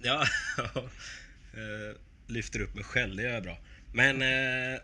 [0.03, 0.27] Ja,
[1.55, 3.59] eh, lyfter upp mig själv, det gör jag bra.
[3.95, 4.81] Men eh,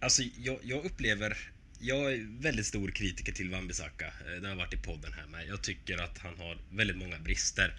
[0.00, 1.38] alltså jag, jag upplever,
[1.80, 4.06] jag är väldigt stor kritiker till Wan-Bissaka.
[4.26, 5.46] Eh, Det har varit i podden här med.
[5.46, 7.74] Jag tycker att han har väldigt många brister.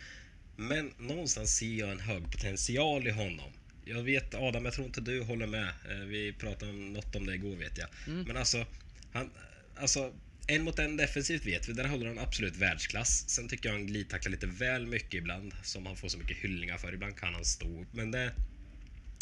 [0.55, 3.51] Men någonstans ser jag en hög potential i honom.
[3.89, 5.67] Jag vet Adam, jag tror inte du håller med.
[5.89, 7.89] Eh, Vi pratade om något om det igår vet jag.
[8.07, 8.23] Mm.
[8.27, 8.65] Men alltså,
[9.11, 9.29] han,
[9.75, 10.13] alltså
[10.47, 13.29] en mot en defensivt vet vi, där håller han absolut världsklass.
[13.29, 16.77] Sen tycker jag han glidtacklar lite väl mycket ibland, som han får så mycket hyllningar
[16.77, 16.93] för.
[16.93, 18.33] Ibland kan han stå upp, men det...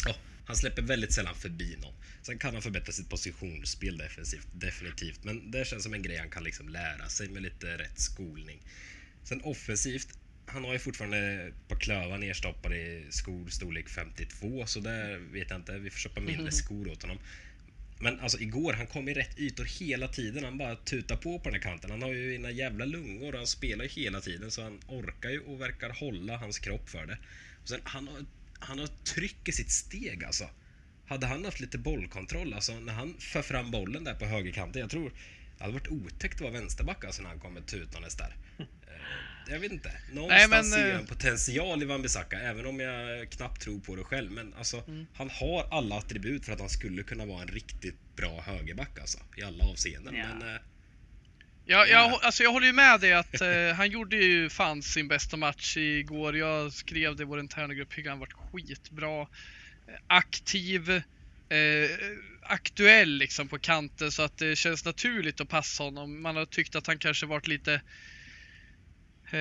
[0.05, 1.93] Ja, han släpper väldigt sällan förbi någon.
[2.21, 5.23] Sen kan han förbättra sitt positionsspel defensivt, definitivt.
[5.23, 8.61] Men det känns som en grej han kan liksom lära sig med lite rätt skolning.
[9.23, 15.17] Sen offensivt, han har ju fortfarande par klövar nerstoppade i skor storlek 52, så där
[15.17, 15.77] vet jag inte.
[15.77, 17.17] Vi får köpa mindre skor åt honom.
[17.99, 20.43] Men alltså igår, han kom i rätt ytor hela tiden.
[20.43, 21.91] Han bara tutar på på den här kanten.
[21.91, 25.29] Han har ju ena jävla lungor och han spelar ju hela tiden så han orkar
[25.29, 27.17] ju och verkar hålla hans kropp för det.
[27.61, 28.25] Och sen, han, har,
[28.59, 30.49] han har tryck i sitt steg alltså.
[31.07, 34.89] Hade han haft lite bollkontroll, alltså när han för fram bollen där på högerkanten, jag
[34.89, 35.11] tror
[35.57, 38.35] det hade varit otäckt att vara vänsterback alltså när han kommer tutandes där.
[39.47, 39.91] Eh, jag vet inte.
[40.11, 43.95] Någonstans men, ser jag eh, en potential i Wan-Bissaka, även om jag knappt tror på
[43.95, 44.31] det själv.
[44.31, 45.07] Men alltså, Mm.
[45.13, 49.19] han har alla attribut för att han skulle kunna vara en riktigt bra högerback alltså,
[49.37, 50.15] i alla avseenden.
[50.15, 50.25] Ja.
[50.27, 50.61] Men eh,
[51.65, 52.19] Jag, jag, Ja.
[52.23, 55.77] alltså jag håller ju med dig att eh, han gjorde ju fan sin bästa match
[55.77, 56.37] igår.
[56.37, 59.21] Jag skrev det i vår interna grupp, han varit skitbra.
[59.21, 59.27] Eh,
[60.07, 60.89] Aktiv,
[61.49, 61.89] eh,
[62.41, 66.21] aktuell liksom på kanten så att det känns naturligt att passa honom.
[66.21, 67.81] Man har tyckt att han kanske varit lite
[69.31, 69.39] eh,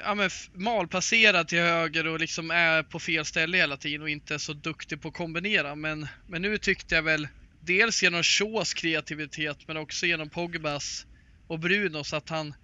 [0.00, 4.34] ja, men malplacerad till höger och liksom är på fel ställe hela tiden och inte
[4.34, 5.74] är så duktig på att kombinera.
[5.74, 7.28] Men, men nu tyckte jag väl
[7.60, 11.06] dels genom Shaws kreativitet men också genom Pogbas
[11.46, 12.54] och Brunos att han,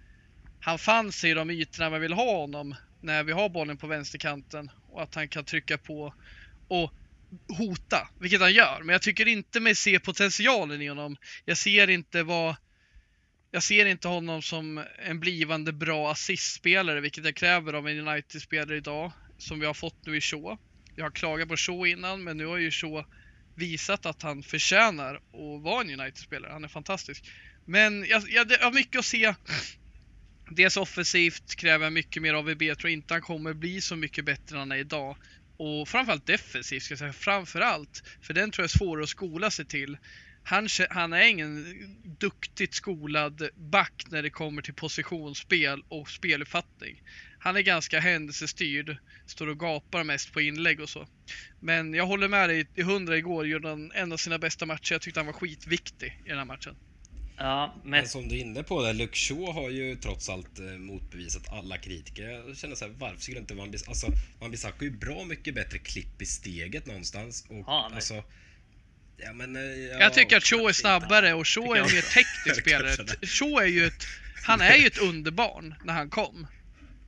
[0.59, 3.87] han fann sig i de ytorna man vill ha honom när vi har bollen på
[3.87, 6.13] vänsterkanten och att han kan trycka på
[6.69, 6.91] och
[7.57, 8.81] hota, vilket han gör.
[8.83, 11.17] Men jag tycker inte mig se potentialen i honom.
[11.45, 12.55] Jag ser inte vad
[13.55, 18.77] jag ser inte honom som en blivande bra assistspelare, vilket jag kräver av en United-spelare
[18.77, 20.57] idag, som vi har fått nu i Shaw.
[20.95, 23.05] Jag har klagat på Shaw innan, men nu har ju Shaw
[23.55, 26.51] visat att han förtjänar att vara en United-spelare.
[26.51, 27.31] Han är fantastisk.
[27.65, 29.33] Men jag, jag, jag har mycket att se.
[30.51, 32.65] Dels offensivt kräver jag mycket mer av VB.
[32.65, 35.17] Jag tror inte han kommer bli så mycket bättre än han är idag.
[35.57, 37.13] Och framförallt defensivt ska jag säga.
[37.13, 38.03] Framförallt.
[38.21, 39.97] För den tror jag är svårare att skola sig till.
[40.47, 41.65] Han, han är ingen
[42.19, 47.01] duktigt skolad back när det kommer till positionsspel och speluppfattning.
[47.39, 48.97] Han är ganska händelsestyrd.
[49.25, 51.07] Står och gapar mest på inlägg och så.
[51.59, 53.47] Men jag håller med dig i hundra igår.
[53.47, 54.93] Gjorde han en av sina bästa matcher.
[54.93, 56.75] Jag tyckte han var skitviktig i den här matchen.
[57.37, 60.59] Ja, men Men som du är inne på där, Luke Shaw har ju trots allt
[60.59, 62.29] eh, motbevisat alla kritiker.
[62.29, 63.91] Jag känner så här, varför skulle inte Wan Bissaka...
[63.91, 64.07] Alltså,
[64.51, 67.45] Bissaka har ju bra mycket bättre klipp i steget någonstans.
[67.49, 67.95] Och han det?
[67.95, 68.23] alltså...
[69.17, 72.13] Ja, men, eh, ja, Jag tycker att Shaw är snabbare och Shaw är en mer
[72.13, 73.05] teknisk spelare.
[73.21, 74.07] Shaw är ju ett,
[74.43, 76.47] han är ju ett underbarn när han kom.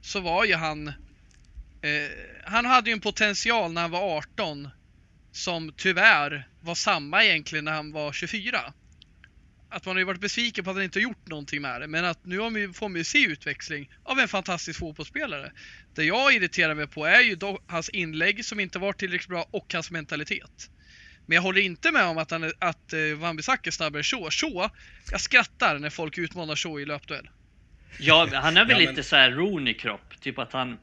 [0.02, 0.94] Så var ju han, eh,
[2.44, 4.70] han hade ju en potential när han var 18
[5.32, 8.74] som tyvärr var samma egentligen när han var 24.
[9.70, 11.88] Att man har ju varit besviken på att han inte har gjort någonting med det,
[11.88, 15.52] men att nu har vi, får man ju se utväxling av en fantastisk fotbollsspelare.
[15.96, 19.74] Det jag irriterar mig på är ju hans inlägg som inte var tillräckligt bra och
[19.74, 20.70] hans mentalitet.
[21.30, 24.04] Men jag håller inte med om att, han är, att uh, Wan-Bissaka är snabbare än
[24.04, 24.30] Shaw.
[24.32, 24.70] Shaw,
[25.12, 27.30] jag skrattar när folk utmanar Shaw i löpduell.
[28.00, 30.22] Ja, han är väl Ja, men- lite så här Rooney-kropp.
[30.22, 30.78] Typ att han,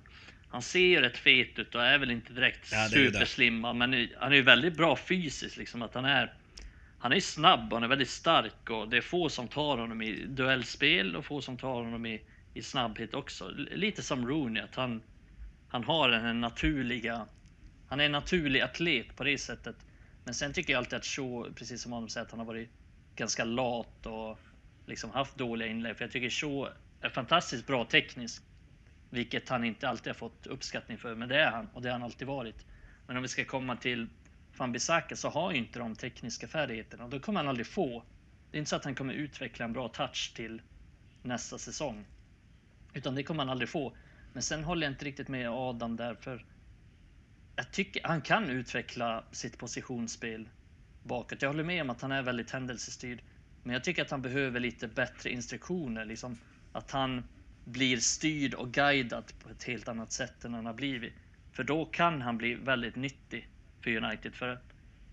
[0.48, 3.06] han ser ju rätt fet ut och är väl inte direkt Ja, det är ju
[3.06, 3.12] det.
[3.12, 3.72] superslimma.
[3.72, 5.82] Men han är ju väldigt bra fysiskt liksom.
[5.82, 6.32] Att han är,
[6.98, 10.02] han är snabb och han är väldigt stark och det är få som tar honom
[10.02, 12.22] i duellspel och få som tar honom i,
[12.54, 13.50] i snabbhet också.
[13.72, 15.02] Lite som Rooney, att han,
[15.68, 17.26] han har den naturliga,
[17.88, 19.76] han är en naturlig atlet på det sättet.
[20.24, 22.70] Men sen tycker jag alltid att Shaw, precis som Adam säger, att han har varit
[23.16, 24.38] ganska lat och
[24.86, 25.96] liksom haft dåliga inlägg.
[25.96, 26.68] För jag tycker Shaw
[27.00, 28.42] är fantastiskt bra tekniskt.
[29.10, 31.92] Vilket han inte alltid har fått uppskattning för, men det är han och det har
[31.92, 32.66] han alltid varit.
[33.06, 34.08] Men om vi ska komma till
[34.56, 38.04] Van Bissaka så har ju inte de tekniska färdigheterna och då kommer han aldrig få.
[38.50, 40.62] Det är inte så att han kommer utveckla en bra touch till
[41.22, 42.06] nästa säsong.
[42.92, 43.96] Utan det kommer han aldrig få.
[44.32, 46.44] Men sen håller jag inte riktigt med Adam därför
[47.56, 50.48] jag tycker han kan utveckla sitt positionsspel
[51.02, 51.42] bakåt.
[51.42, 53.22] Jag håller med om att han är väldigt händelsestyrd.
[53.62, 56.04] Men jag tycker att han behöver lite bättre instruktioner.
[56.04, 56.38] Liksom
[56.72, 57.24] att han
[57.64, 61.12] blir styrd och guidad på ett helt annat sätt än han har blivit.
[61.52, 63.48] För då kan han bli väldigt nyttig
[63.80, 64.34] för United.
[64.34, 64.60] För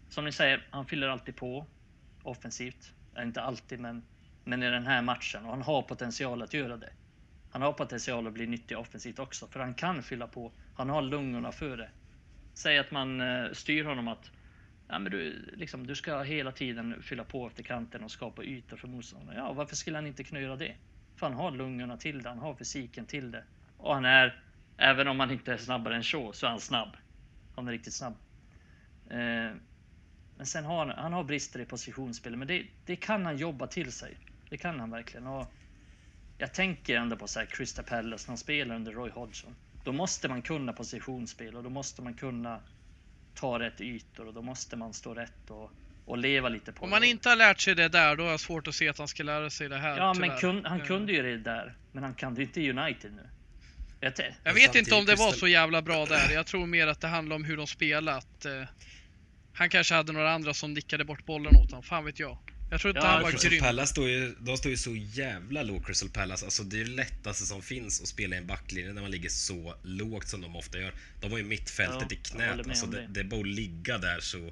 [0.10, 1.66] som ni säger, han fyller alltid på
[2.24, 2.94] offensivt.
[3.20, 4.04] Inte alltid, men,
[4.44, 5.46] men i den här matchen.
[5.46, 6.90] Och han har potential att göra det.
[7.52, 10.52] Han har potential att bli nyttig offensivt också, för han kan fylla på.
[10.76, 11.90] Han har lungorna för det.
[12.54, 14.32] Säg att man eh, styr honom att
[14.88, 18.78] ja, men du, liksom, du ska hela tiden fylla på efter kanten och skapa ytor
[18.78, 19.40] för motståndaren.
[19.40, 20.76] Ja, varför skulle han inte kunna göra det?
[21.16, 23.44] För han har lungorna till det, han har fysiken till det.
[23.78, 24.44] Och han är,
[24.78, 26.98] även om han inte är snabbare än Shaw, så är han snabb.
[27.56, 28.16] Han är riktigt snabb.
[29.10, 29.52] Eh,
[30.38, 33.68] men sen har han, han har brister i positionsspelet, men det, det kan han jobba
[33.68, 34.18] till sig.
[34.50, 35.28] Det kan han verkligen.
[35.28, 35.54] Och
[36.38, 39.56] jag tänker ändå på så här Christa Palace när han spelar under Roy Hodgson.
[39.84, 42.60] Då måste man kunna positionsspel och då måste man kunna
[43.36, 45.72] ta rätt ytor och då måste man stå rätt och,
[46.06, 46.96] och leva lite på Om det.
[46.96, 49.08] man inte har lärt sig det där, då har jag svårt att se att han
[49.08, 49.98] ska lära sig det här.
[49.98, 50.40] Ja, men tyvärr.
[50.40, 53.30] kun, han Eh, kunde ju det där, men han kan det inte i United nu.
[54.00, 54.14] Jag
[54.44, 56.32] Jag vet inte om det var så jävla bra där.
[56.34, 58.46] Jag tror mer att det handlar om hur de spelat.
[58.46, 58.64] Eh,
[59.54, 61.84] han kanske hade några andra som nickade bort bollen åt honom.
[61.84, 62.38] Fan vet jag.
[62.72, 63.62] Jag tror inte Ja, han var Crystal grym.
[63.64, 66.46] Palace står ju, de står ju så jävla lågt Crystal Palace.
[66.46, 69.30] Alltså det är det lättaste som finns att spela i en backlinje när man ligger
[69.30, 70.94] så lågt som de ofta gör.
[71.22, 72.68] De har ju mittfältet Ja, i knät.
[72.68, 73.36] Alltså det, det.
[73.40, 74.52] att ligga där så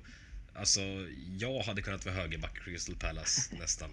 [0.55, 0.81] Alltså,
[1.39, 3.89] jag hade kunnat vara högerback i Crystal Palace nästan.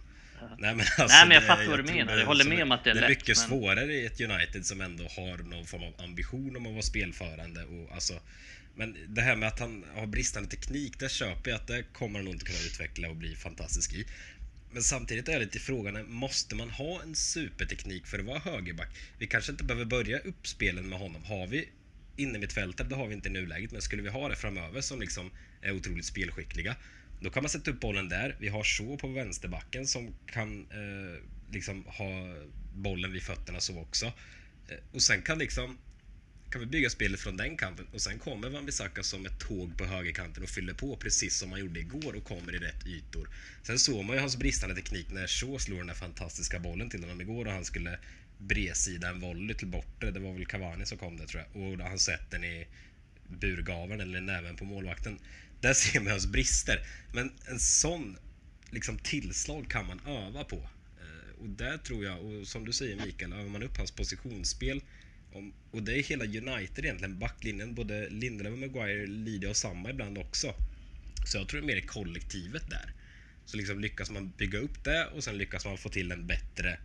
[0.58, 2.16] Nej men, alltså, Nej, men jag det- fattar vad du menar.
[2.16, 4.06] Jag håller med är- om att det är Det är lätt, mycket men- svårare i
[4.06, 8.20] ett United som ändå har någon form av ambition om att vara spelförande och alltså
[8.76, 12.18] men det här med att han har bristande teknik, det köper jag att det kommer
[12.18, 14.06] han nog inte kunna utveckla och bli fantastisk i.
[14.72, 18.88] Men samtidigt är det lite frågan, måste man ha en superteknik för att vara högerback?
[19.18, 21.24] Vi kanske inte behöver börja uppspelen med honom.
[21.24, 21.68] Har vi
[22.16, 25.00] inne mitt det har vi inte i nuläget, men skulle vi ha det framöver som
[25.00, 25.30] liksom
[25.62, 26.76] är otroligt spelskickliga,
[27.20, 28.36] då kan man sätta upp bollen där.
[28.40, 32.34] Vi har så på vänsterbacken som kan eh, liksom ha
[32.74, 34.06] bollen vid fötterna så också.
[34.68, 35.78] Eh, och sen kan liksom
[36.50, 39.84] kan vi bygga spelet från den kanten och sen kommer Wan-Bissaka som ett tåg på
[39.84, 43.28] högerkanten och fyller på precis som man gjorde igår och kommer i rätt ytor.
[43.62, 47.00] Sen såg man ju hans bristande teknik när Shaw slog den där fantastiska bollen till
[47.00, 47.98] honom igår och han skulle
[48.38, 50.10] bredsida en volley till bortre.
[50.10, 51.62] Det var väl Cavani som kom där tror jag.
[51.62, 52.66] Och han sätter den i
[53.28, 55.18] burgaveln eller i näven på målvakten.
[55.60, 56.80] Där ser man hans brister.
[57.12, 58.16] Men en sån
[58.70, 60.56] liksom tillslag kan man öva på.
[60.56, 64.80] Eh, och där tror jag, och som du säger Mikael, övar man upp hans positionsspel
[65.36, 69.90] om, och det är hela United egentligen, backlinjen, både Lindelöf och Maguire lider av samma
[69.90, 70.54] ibland också.
[71.26, 72.92] Så jag tror det är mer kollektivet där.
[73.44, 76.78] Så liksom lyckas man bygga upp det och sen lyckas man få till en bättre,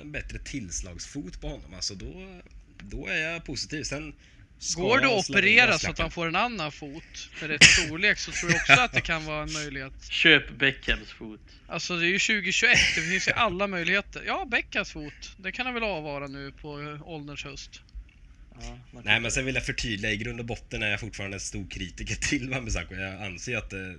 [0.00, 1.74] en bättre tillslagsfot på honom.
[1.74, 2.40] Alltså då,
[2.78, 3.82] då är jag positiv.
[3.82, 4.12] Sen
[4.58, 8.18] ska Går det att operera så att han får en annan fot med rätt storlek
[8.18, 9.92] så tror jag också att det kan vara en möjlighet.
[10.10, 11.40] Köp Beckhams fot.
[11.68, 14.22] Alltså det är ju 2021, det finns ju alla möjligheter.
[14.26, 15.36] Ja, Beckas fot.
[15.36, 17.82] Det kan han väl avvara nu på eh, ålderns höst.
[18.60, 21.36] Ja, man Nej men sen vill jag förtydliga, i grund och botten är jag fortfarande
[21.36, 22.94] en stor kritiker till Wan-Bissaka.
[22.94, 23.94] Jag anser att det,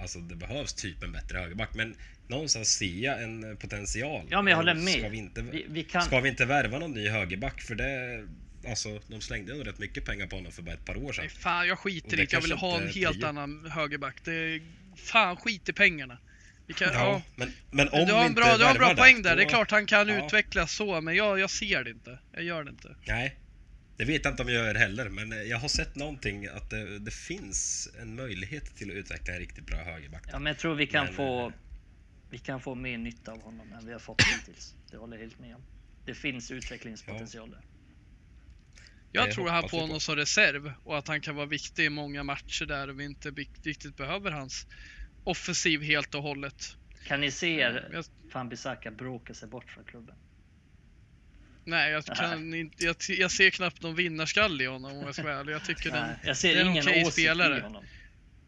[0.00, 1.74] alltså, det behövs typ en bättre högerback.
[1.74, 1.94] Men
[2.28, 4.26] någonstans ser jag en potential.
[4.30, 4.98] Ja, men jag håller med.
[4.98, 6.02] Ska vi inte, Vi, vi kan...
[6.02, 7.60] ska vi inte värva någon ny högerback?
[7.60, 8.26] För det,
[8.68, 11.24] alltså, de slängde ändå rätt mycket pengar på honom för bara ett par år sedan.
[11.24, 12.32] Nej, fan, jag skiter i det.
[12.32, 13.26] Jag vill ha en helt prio.
[13.26, 14.24] annan högerback.
[14.24, 14.62] Det är,
[14.96, 16.18] fan, skit i pengarna.
[16.66, 16.98] Vi kan, ja.
[17.00, 19.36] Ja, men, men om du har en bra, du har en bra poäng där.
[19.36, 20.26] Det är då- klart han kan Ja.
[20.26, 22.18] utvecklas så, men jag, jag ser det inte.
[22.32, 22.96] Jag gör det inte.
[23.06, 23.36] Nej,
[23.96, 26.98] det vet jag inte om jag gör heller, men jag har sett någonting att det,
[26.98, 30.22] det finns en möjlighet till att utveckla en riktigt bra högerback.
[30.32, 31.52] Ja, men jag tror vi kan Men, få...
[32.30, 34.74] Vi kan få mer nytta av honom än vi har fått hittills.
[34.90, 35.62] Det håller jag helt med om.
[36.06, 37.60] Det finns utvecklingspotential där.
[39.12, 41.88] Jag Det tror han på honom som reserv och att han kan vara viktig i
[41.88, 44.66] många matcher där vi inte riktigt behöver hans
[45.24, 46.76] offensiv helt och hållet.
[47.06, 50.14] Kan ni se er Jag, Fan-Bissaka bråka sig bort från klubben?
[51.64, 55.22] nej, jag, kan inte, jag, jag ser knappt någon vinnarskalle i honom om jag ska
[55.22, 55.52] vara ärlig.
[55.52, 57.58] Jag tycker den, Nej, jag ser det är en ingen okej spelare.
[57.58, 57.84] i honom.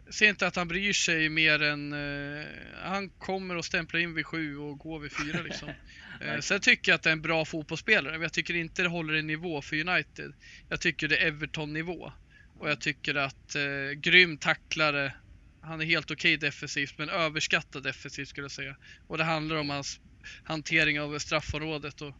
[0.04, 1.92] jag ser inte att han bryr sig mer än...
[1.92, 2.46] eh,
[2.82, 5.68] han kommer och stämplar in vid sju och går vid fyra liksom.
[6.20, 8.88] Eh, sen tycker jag att det är en bra fotbollsspelare, men jag tycker inte det
[8.88, 10.32] håller en nivå för United.
[10.68, 12.12] Jag tycker det är Everton-nivå.
[12.58, 15.12] Och jag tycker att eh, grym tacklare.
[15.60, 18.76] Han är helt okej defensivt, men överskattad defensivt skulle jag säga.
[19.06, 20.00] Och det handlar om hans
[20.44, 22.02] hantering av straffområdet.
[22.02, 22.14] Och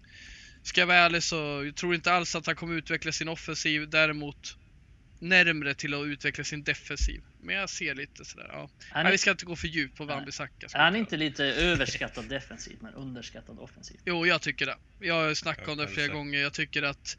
[0.62, 3.90] ska jag vara ärlig så jag tror inte alls att han kommer utveckla sin offensiv.
[3.90, 4.56] Däremot
[5.24, 7.22] närmre till att utveckla sin defensiv.
[7.40, 8.70] Men jag ser lite sådär, ja.
[8.90, 10.16] Han är, vi ska inte gå för djupt på Nej.
[10.16, 10.66] Wan-Bissaka.
[10.74, 14.00] är han inte lite överskattad defensivt men underskattad offensivt?
[14.04, 14.76] Jo, jag tycker det.
[15.00, 16.38] Jag har snackat om det flera gånger.
[16.38, 17.18] Jag tycker att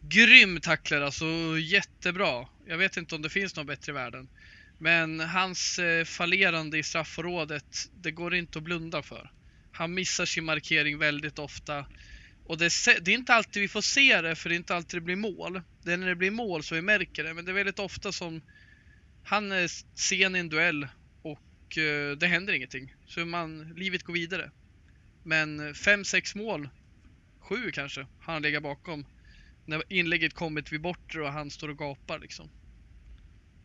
[0.00, 1.26] grym tacklare, alltså
[1.60, 2.48] jättebra.
[2.66, 4.28] Jag vet inte om det finns någon bättre i världen.
[4.78, 9.30] Men hans eh, fallerande i straffområdet, det går inte att blunda för.
[9.72, 11.86] Han missar sin markering väldigt ofta.
[12.46, 12.70] Och det,
[13.02, 15.16] det är inte alltid vi får se det, för det är inte alltid det blir
[15.16, 15.62] mål.
[15.82, 18.12] Det är när det blir mål så vi märker det, men det är väldigt ofta
[18.12, 18.42] som
[19.24, 20.88] han är sen i en duell
[21.22, 22.94] och eh, det händer ingenting.
[23.06, 24.50] Så man, livet går vidare.
[25.22, 26.68] Men eh, 5-6 mål,
[27.38, 29.06] 7 kanske, har han legat bakom.
[29.66, 32.50] När inlägget kommit vid bortre och han står och gapar liksom.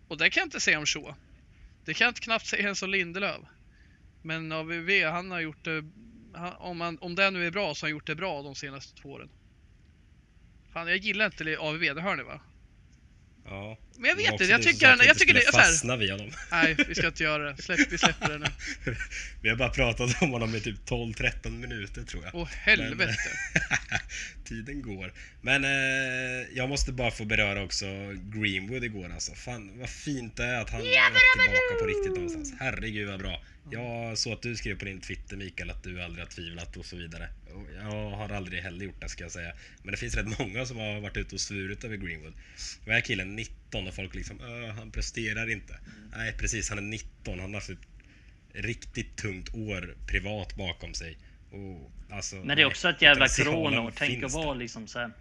[0.08, 1.15] Och det kan jag inte säga om Shaw.
[1.86, 3.42] Det kan jag inte knappt säga ens om Lindelöf.
[4.22, 5.84] Men AVV, han har gjort det...
[6.58, 9.02] Om, han, om det nu är bra så har han gjort det bra de senaste
[9.02, 9.30] två åren.
[10.73, 12.42] Fan, jag gillar inte AVV, det hör ni va?
[13.46, 13.77] Ja.
[13.98, 15.52] Men jag vet inte, jag tycker, sa att vi jag inte tycker det här.
[15.52, 16.32] fastna vid honom.
[16.52, 17.62] Nej, vi ska inte göra det.
[17.62, 18.46] Släpp, vi släpper det nu.
[19.42, 22.36] Vi har bara pratat om honom i typ 12-13 minuter tror jag.
[22.36, 23.15] Åh helvete.
[24.46, 25.13] Tiden går.
[25.42, 27.86] Men eh, jag måste bara få beröra också
[28.34, 29.36] Greenwood igår alltså.
[29.36, 32.54] Fan vad fint det är att han är tillbaka på riktigt någonstans.
[32.60, 33.42] Herregud vad bra.
[33.72, 36.86] Jag såg att du skrev på din Twitter Mikael att du aldrig har tvivlat och
[36.86, 37.30] så vidare.
[37.76, 39.54] Jag har aldrig heller gjort det ska jag säga.
[39.84, 42.34] Men det finns rätt många som har varit ute och svurit över Greenwood.
[42.86, 45.80] Vad är killen 19 och folk liksom "Öh, han presterar inte.
[46.17, 47.40] Nej precis, han är 19.
[47.40, 47.78] Han har haft ett
[48.52, 51.17] riktigt tungt år privat bakom sig.
[51.52, 53.94] Och, alltså, Men det är också ett jävla coronaår.
[53.96, 55.12] Tänk att vara liksom så här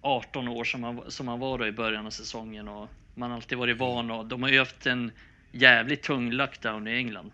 [0.00, 3.36] 18 år som man, som man var då i början av säsongen och man har
[3.36, 5.12] alltid varit van och de har ju haft en
[5.56, 7.32] jävligt tung lockdown i England.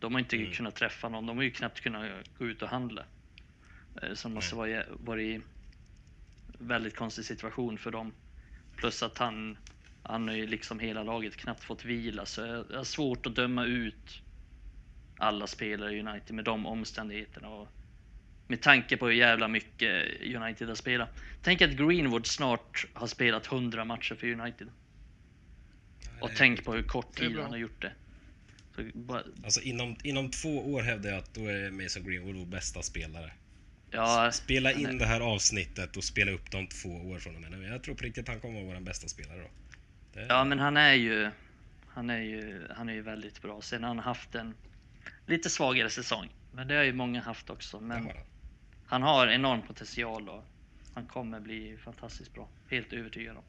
[0.00, 0.52] De har inte Mm.
[0.52, 3.04] kunnat träffa någon, de har ju knappt kunnat gå ut och handla.
[4.02, 5.40] Eh, Så det måste vara varit i
[6.58, 8.12] väldigt konstig situation för dem.
[8.76, 9.58] Plus att han,
[10.02, 13.64] han har ju liksom hela laget knappt fått vila, så jag har svårt att döma
[13.64, 14.22] ut
[15.18, 17.48] alla spelare i United med de omständigheterna.
[17.48, 17.68] Och
[18.48, 21.08] med tanke på hur jävla mycket United har spelat.
[21.42, 24.68] Tänk att Greenwood snart har spelat 100 matcher för United.
[26.20, 27.92] Och tänk på hur kort tid han har gjort det.
[28.76, 32.46] Så bara, Alltså inom, inom två år hävdar jag att då är Mason Greenwood vår
[32.46, 33.32] bästa spelare.
[33.90, 37.50] ja, Spela in det här avsnittet och spela upp de två år från och med
[37.50, 37.66] nu.
[37.66, 39.48] Jag tror på riktigt att han kommer vara vår bästa spelare då.
[40.12, 41.30] Det, Ja, men han är ju,
[41.88, 43.60] han är ju, han är ju väldigt bra.
[43.60, 44.54] Sen har han haft en
[45.26, 47.80] lite svagare säsong, men det har ju många haft också.
[47.80, 48.22] Men har han.
[48.86, 50.44] han har enorm potential och
[50.94, 52.48] han kommer bli fantastiskt bra.
[52.70, 53.42] Helt övertygad om.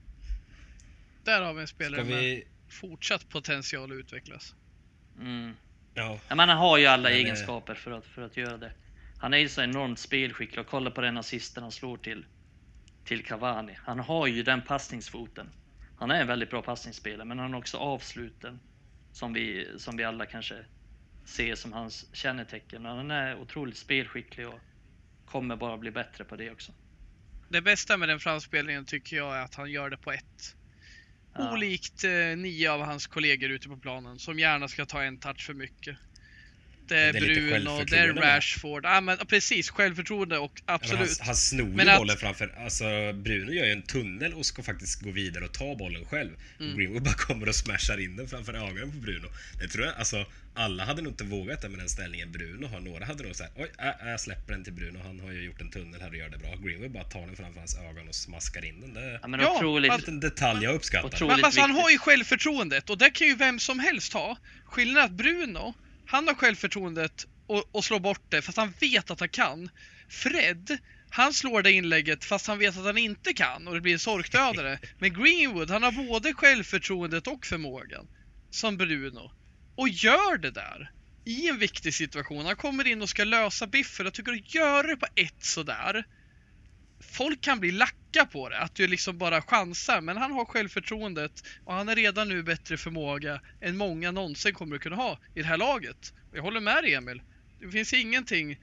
[1.24, 2.48] Där har vi en spelare Ska med vi...
[2.70, 4.56] fortsatt potential att utvecklas.
[5.20, 5.54] Mm.
[5.94, 8.58] Ja, Ja, men han har ju alla Men, eh, egenskaper för att, för att göra
[8.58, 8.72] det.
[9.18, 12.26] Han är ju så enormt spelskicklig och kolla på den assisten han slår till,
[13.06, 13.78] till Cavani.
[13.84, 15.50] Han har ju den passningsfoten.
[15.98, 18.60] Han är en väldigt bra passningsspelare, men han har också avsluten
[19.12, 20.66] som vi, som vi alla kanske
[21.26, 22.86] ser som hans kännetecken.
[22.86, 24.60] Han är otroligt spelskicklig och
[25.26, 26.72] kommer bara bli bättre på det också.
[27.50, 30.56] Det bästa med den framspelningen tycker jag är att han gör det på ett.
[31.34, 31.54] Ja.
[31.54, 35.46] Olikt eh, nio av hans kollegor ute på planen som gärna ska ta en touch
[35.46, 35.98] för mycket.
[36.90, 38.14] Det lite Bruno, det är.
[38.14, 38.86] Rashford.
[38.86, 41.20] Ja, men, precis, självförtroende och Ja, absolut.
[41.20, 42.54] Han, han snor ju Men att- bollen framför...
[42.64, 46.32] Alltså Bruno gör ju en tunnel och ska faktiskt gå vidare och ta bollen själv.
[46.60, 46.78] Mm.
[46.78, 49.28] Greenwood bara kommer och smashar in den framför ögonen på Bruno.
[49.62, 52.80] Det tror jag, alltså alla hade nog inte vågat det med den ställningen Bruno har.
[52.80, 55.00] Några hade nog sagt oj, äh, äh, jag släpper den till Bruno.
[55.04, 56.56] Han har ju gjort en tunnel här och gör det bra.
[56.56, 58.94] Greenwood bara tar den framför hans ögon och smaskar in den.
[58.94, 61.30] Det är Ja, men Ja, otroligt, en liten detalj jag uppskattar.
[61.30, 64.38] Alltså, han har ju självförtroendet och det kan ju vem som helst ha.
[64.66, 65.74] Skillnaden är att Bruno,
[66.10, 69.70] han har självförtroendet och, och slår bort det fast han vet att han kan.
[70.10, 70.78] Fred,
[71.10, 74.00] han slår det inlägget fast han vet att han inte kan och det blir en
[74.00, 74.80] sorkdödare.
[75.00, 78.08] Men Greenwood, han har både självförtroendet och förmågan.
[78.50, 79.32] Som Bruno.
[79.76, 80.92] Och gör det där.
[81.26, 82.46] I en viktig situation.
[82.46, 84.06] Han kommer in och ska lösa biffen.
[84.06, 86.06] Jag tycker att göra det på ett sådär.
[87.00, 90.02] Folk kan bli lacka på det, att du liksom bara chansar.
[90.02, 94.76] Men han har självförtroendet och han har redan nu bättre förmåga än många någonsin kommer
[94.76, 96.14] att kunna ha i det här laget.
[96.34, 97.22] Jag håller med dig Emil.
[97.60, 98.60] Det finns ingenting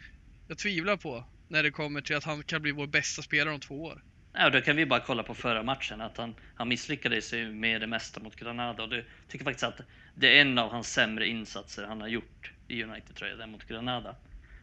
[0.49, 3.61] jag tvivlar på när det kommer till att han kan bli vår bästa spelare om
[3.61, 4.03] två år.
[4.33, 7.81] Ja, då kan vi bara kolla på förra matchen, att han, han misslyckades ju med
[7.81, 8.83] det mesta mot Granada.
[8.83, 9.81] Och det tycker faktiskt att
[10.15, 14.17] det är en av hans sämre insatser han har gjort i United-tröjan mot Granada.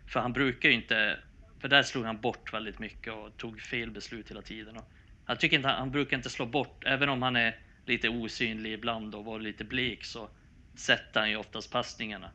[0.08, 1.20] För han brukar ju inte,
[1.64, 4.78] för där slog han bort väldigt mycket och tog fel beslut hela tiden.
[4.78, 4.86] Och
[5.28, 9.16] jag tycker inte, han brukar inte slå bort, även om han är lite osynlig ibland
[9.16, 10.30] och var lite blek så
[10.76, 12.32] sätter han ju oftast passningarna.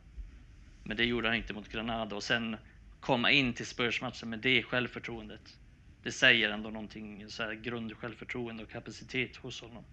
[0.83, 2.57] Men det gjorde han inte mot Granada och sen
[2.99, 5.57] komma in till Spurs-matchen med det självförtroendet.
[6.03, 9.83] Det säger ändå någonting, så här grundsjälvförtroende och kapacitet hos honom.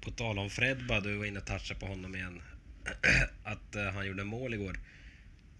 [0.00, 2.42] På tal om Fred, bara du var inne och touchade på honom igen.
[3.44, 4.76] Att eh, han gjorde mål igår.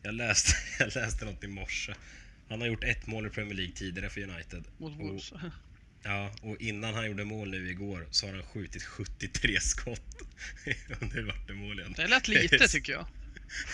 [0.07, 1.95] Jag läste, jag läste något i morse.
[2.49, 4.65] Han har gjort ett mål i Premier League tidigare för United.
[4.79, 5.33] Mot Wolves.
[6.03, 10.23] ja, och innan han gjorde mål nu igår så har han skjutit 73 skott.
[11.15, 11.49] Nu vart
[11.97, 13.07] det lät lite tycker jag.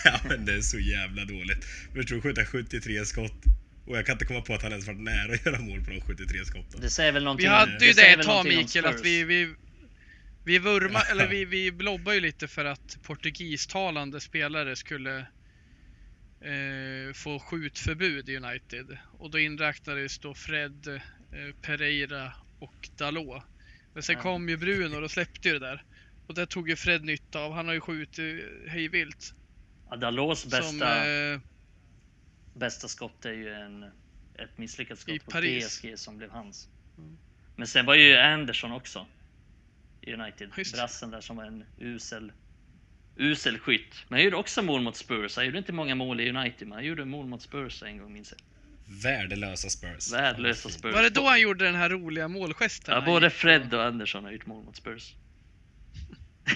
[0.05, 1.65] Ja, men det är så jävla dåligt.
[1.93, 3.43] Förstår du, skjuta 73 skott.
[3.85, 5.91] Och jag kan inte komma på att han ens varit nära att göra mål på
[5.91, 6.81] de 73 skotten.
[6.81, 9.53] Det säger väl någonting Vi hade ju det ett tag Mikael, att vi, vi,
[10.43, 15.25] vi vurmar, eller vi, vi blobbar ju lite för att portugistalande spelare skulle
[16.43, 18.97] eh, få skjutförbud i United.
[19.17, 23.43] Och då inräknades då Fred, eh, Pereira och Dalot.
[23.93, 24.21] Men sen Ja.
[24.21, 25.83] kom ju Bruno och då släppte ju det där.
[26.27, 27.53] Och det tog ju Fred nytta av.
[27.53, 29.33] Han har ju skjutit hejvilt.
[29.89, 31.39] Ja, Dalots Som, bästa, eh,
[32.53, 33.83] bästa skott är ju en,
[34.35, 35.79] ett misslyckat skott på Paris.
[35.79, 36.69] PSG som blev hans.
[36.97, 37.17] Mm.
[37.55, 39.07] Men sen var ju Anderson också
[40.01, 40.51] i United.
[40.57, 40.75] Just.
[40.75, 42.31] Brassen där som var en usel,
[43.17, 44.05] usel skytt.
[44.07, 45.35] Men han gjorde också mål mot Spurs.
[45.35, 48.13] Han gjorde inte många mål i United, men han gjorde mål mot Spurs en gång
[48.13, 48.39] minns jag.
[49.03, 50.13] Värdelösa Spurs.
[50.13, 50.69] Värdelösa.
[50.69, 50.93] Spurs.
[50.93, 52.95] var det då han gjorde den här roliga målgesten?
[52.95, 55.13] Ja, både Fred och Anderson har gjort mål mot Spurs.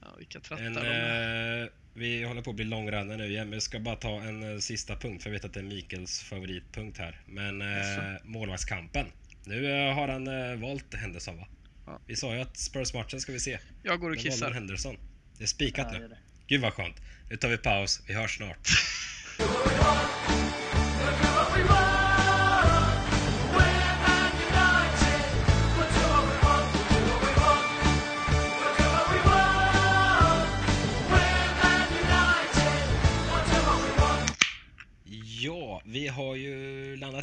[0.00, 1.62] Ja, vilka trattar En, de är.
[1.62, 4.52] eh, vi håller på att bli långrandiga nu igen, men jag ska bara ta en
[4.52, 7.20] eh, sista punkt, för jag vet att det är Mikels favoritpunkt här.
[7.26, 8.00] Men eh, Jaså?
[8.24, 9.06] målvaktskampen.
[9.44, 11.46] Nu eh, har han eh, valt Henderson va?
[11.86, 12.00] Ja.
[12.06, 13.58] Vi sa ju att Spurs-matchen ska vi se.
[13.82, 14.50] Jag går och han kissar.
[14.50, 14.96] Henderson.
[15.38, 16.08] Det är spikat Ja, det nu.
[16.08, 16.18] det.
[16.46, 16.96] Gud vad skönt.
[17.30, 18.68] Nu tar vi paus, vi hörs snart.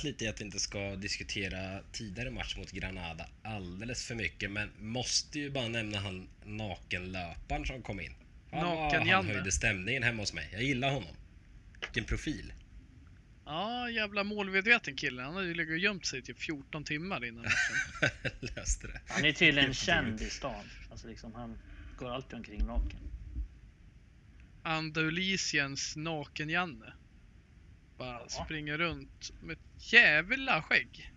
[0.09, 4.69] lite i att vi inte ska diskutera tidigare match mot Granada alldeles för mycket, men
[4.79, 8.13] måste ju bara nämna han nakenlöparen som kom in.
[8.51, 10.49] Han, var- han höjde stämningen hemma hos mig.
[10.51, 11.15] Jag gillar honom.
[11.81, 12.53] Vilken profil.
[13.45, 15.21] Ja, jävla målmedveten kille.
[15.21, 18.09] Han hade ju legat och gömt sig i typ 14 timmar innan matchen.
[18.55, 19.01] Löste det.
[19.07, 20.63] Han är tydligen känd i stan.
[20.91, 21.57] Alltså liksom, han
[21.97, 22.99] går alltid omkring naken.
[24.63, 26.93] Andalisiens naken-Janne.
[27.99, 28.45] Bara Ja.
[28.45, 31.11] springer runt med ett jävla skägg.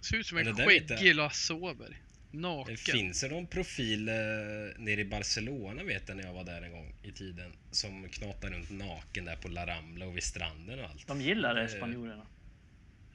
[0.00, 1.96] Ser ut som en skäggig Lasse Åberg.
[2.30, 2.74] Naken.
[2.74, 4.14] Det finns det någon profil eh,
[4.78, 8.50] nere i Barcelona vet jag när jag var där en gång i tiden som knatar
[8.50, 11.06] runt naken där på La Rambla och vid stranden och allt.
[11.06, 12.26] De gillar det, Eh, spanjorerna.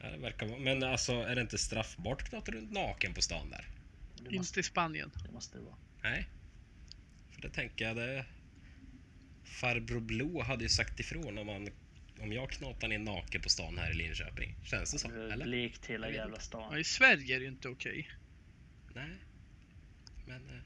[0.02, 0.60] Ja, det verkar vara.
[0.60, 3.66] Men alltså är det inte straffbart att knata runt naken på stan där?
[4.16, 5.12] Det måste, Inte i Spanien.
[5.26, 5.76] det måste det vara.
[6.04, 6.28] Nej.
[7.32, 8.26] För det tänker jag det...
[9.44, 11.70] Farbror Blå hade ju sagt ifrån om, man,
[12.22, 14.56] om jag knatar ner naken på stan här i Linköping.
[14.64, 15.08] Känns det så?
[15.08, 15.46] Det Eller?
[15.46, 16.80] blekt hela jävla Ja, stan.
[16.80, 18.10] I Sverige är det ju inte okej.
[18.94, 19.10] Nej.
[20.28, 20.50] Men...
[20.50, 20.62] Eh,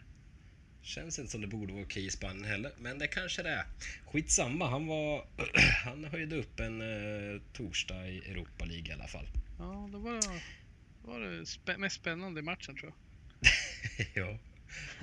[0.81, 2.71] känns inte som det borde vara okej i Spanien heller.
[2.77, 3.65] Men det kanske det är.
[4.05, 5.27] Skitsamma, han var...
[5.85, 9.27] han höjde upp en eh, torsdag i Europa League i alla fall.
[9.59, 10.21] Ja, det var,
[11.01, 13.51] var det spä- mest spännande i matchen tror jag.
[14.13, 14.37] ja.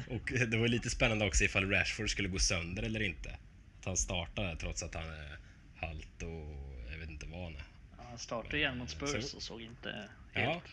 [0.08, 3.30] Och det var lite spännande också ifall Rashford skulle gå sönder eller inte.
[3.78, 5.38] Att han startade trots att han är
[5.82, 7.64] halt och jag vet inte vad han är.
[7.98, 10.40] Ja, Han startade igen mot Spurs Så- och såg inte Ja.
[10.40, 10.64] helt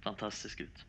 [0.00, 0.84] fantastisk ut.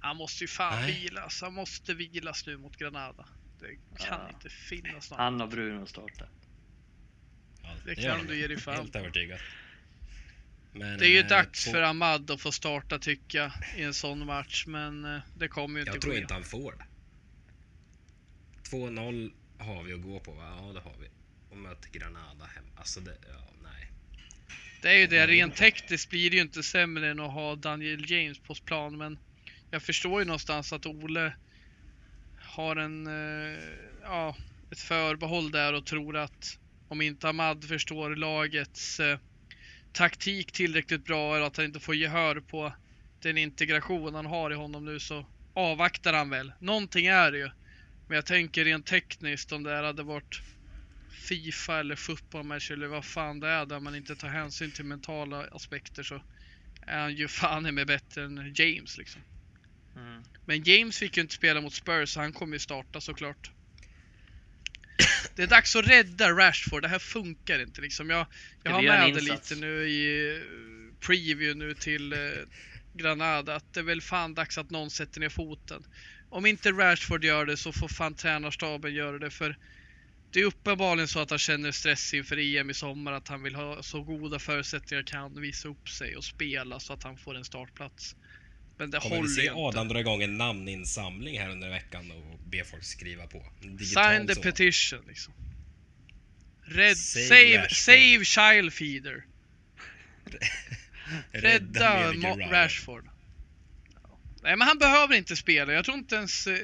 [0.00, 0.92] Han måste ju fan Nej.
[1.02, 1.40] vilas.
[1.42, 3.26] Han måste vilas nu mot Granada.
[3.60, 3.66] Det
[4.04, 4.28] kan Ja.
[4.34, 5.18] inte finnas något.
[5.18, 6.30] Han och Bruno startade.
[7.62, 9.40] Ja, Det gör kan du ge dig fan Helt övertygad.
[10.72, 13.82] Men, Det är ju eh, dags två- för Ahmad att få starta tycker jag i
[13.82, 16.20] en sån match, men eh, det kommer ju inte Jag tror ske.
[16.20, 16.84] inte han får det.
[18.70, 20.56] 2-0 har vi att gå på va?
[20.66, 21.08] Ja det har vi.
[21.50, 22.64] Och möter Granada hem.
[22.76, 23.90] Alltså det, ja nej.
[24.82, 28.10] Det är ju det, rent tekniskt blir det ju inte sämre än att ha Daniel
[28.10, 29.18] James på plan, men
[29.70, 31.32] jag förstår ju någonstans att Ole
[32.40, 33.58] har en, eh,
[34.02, 34.36] ja,
[34.70, 39.18] ett förbehåll där och tror att om inte Ahmad förstår lagets eh,
[39.92, 42.72] taktik tillräckligt bra eller att han inte får gehör på
[43.20, 46.52] den integration han har i honom nu så avvaktar han väl.
[46.58, 47.50] Någonting är det ju.
[48.06, 50.40] Men jag tänker rent tekniskt om det här hade varit
[51.18, 55.46] Fifa eller fotbollmatch eller vad fan det är där man inte tar hänsyn till mentala
[55.52, 56.22] aspekter så
[56.86, 59.22] är han ju fan i mig bättre än James liksom.
[59.96, 60.22] Mm.
[60.46, 63.50] Men James fick ju inte spela mot Spurs så han kommer ju starta såklart.
[65.36, 68.10] Det är dags att rädda Rashford, det här funkar inte liksom.
[68.10, 68.26] Jag,
[68.62, 70.42] jag har med det lite nu i eh,
[71.06, 72.18] preview nu till eh,
[72.94, 75.84] Granada att det är väl fan dags att någon sätter ner foten.
[76.30, 79.56] Om inte Rashford gör det så får fan tränarstaben göra det för
[80.32, 83.54] det är uppenbarligen så att han känner stress inför EM i sommar, att han vill
[83.54, 87.44] ha så goda förutsättningar kan visa upp sig och spela så att han får en
[87.44, 88.16] startplats.
[88.78, 89.60] Men det Kommer vi håller se ju inte.
[89.60, 93.44] Adam dra igång en namninsamling här under veckan och be folk skriva på?
[93.60, 94.42] Sign the sådan.
[94.42, 95.34] petition liksom.
[96.64, 99.24] Red, Save save, save, child feeder.
[101.32, 102.50] Rädda Ryan.
[102.50, 103.04] Rashford.
[104.42, 105.72] Nej men han behöver inte spela.
[105.72, 106.56] Jag tror inte ens eh,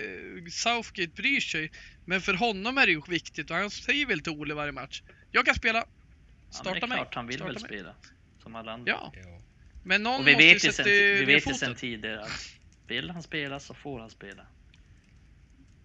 [0.51, 1.71] Southgate bryr sig.
[2.05, 5.03] Men för honom är det ju viktigt och han säger väl till Ole varje match.
[5.31, 5.79] Jag kan spela.
[5.79, 6.97] Ja, men det Starta är mig.
[6.99, 7.69] klart han vill Starta väl mig.
[7.69, 7.95] spela.
[8.43, 8.93] Som alla andra.
[8.93, 9.41] Ja, Ja.
[9.85, 12.55] men någon Och vi måste vet ju sen, vi vet ju sen tidigare att
[12.87, 14.47] vill han spela så får han spela.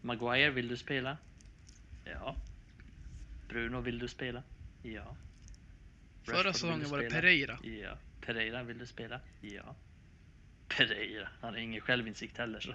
[0.01, 1.17] Maguire, vill du spela?
[2.05, 2.35] Ja.
[3.49, 4.43] Bruno, vill du spela?
[4.83, 5.15] Ja.
[6.23, 7.09] Förra Rashford, säsongen var det?
[7.09, 7.59] Pereira.
[7.63, 7.97] Ja.
[8.25, 9.19] Pereira, vill du spela?
[9.41, 9.75] Ja.
[10.67, 12.73] Pereira, han har ingen självinsikt heller så.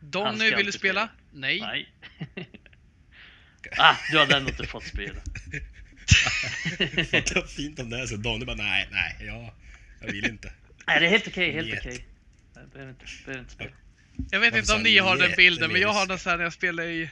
[0.00, 1.08] Donny, vill du spela?
[1.08, 1.10] spela.
[1.32, 1.60] Nej.
[1.60, 1.92] Nej.
[3.78, 5.14] ah, du hade ändå inte fått spela.
[7.10, 8.16] Fatta vad fint om det är så.
[8.16, 9.54] Donny bara nej, nej, ja,
[10.00, 10.52] jag vill inte.
[10.86, 12.06] Nej, det är helt okej, helt okej.
[12.54, 13.70] Jag behöver inte, behöver inte spela.
[14.30, 15.36] Jag vet Varför inte om ni har den det?
[15.36, 17.10] bilden, Det men jag har den så här när jag spelar i,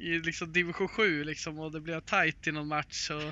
[0.00, 3.22] i liksom division 7 liksom och det blir tight i någon match och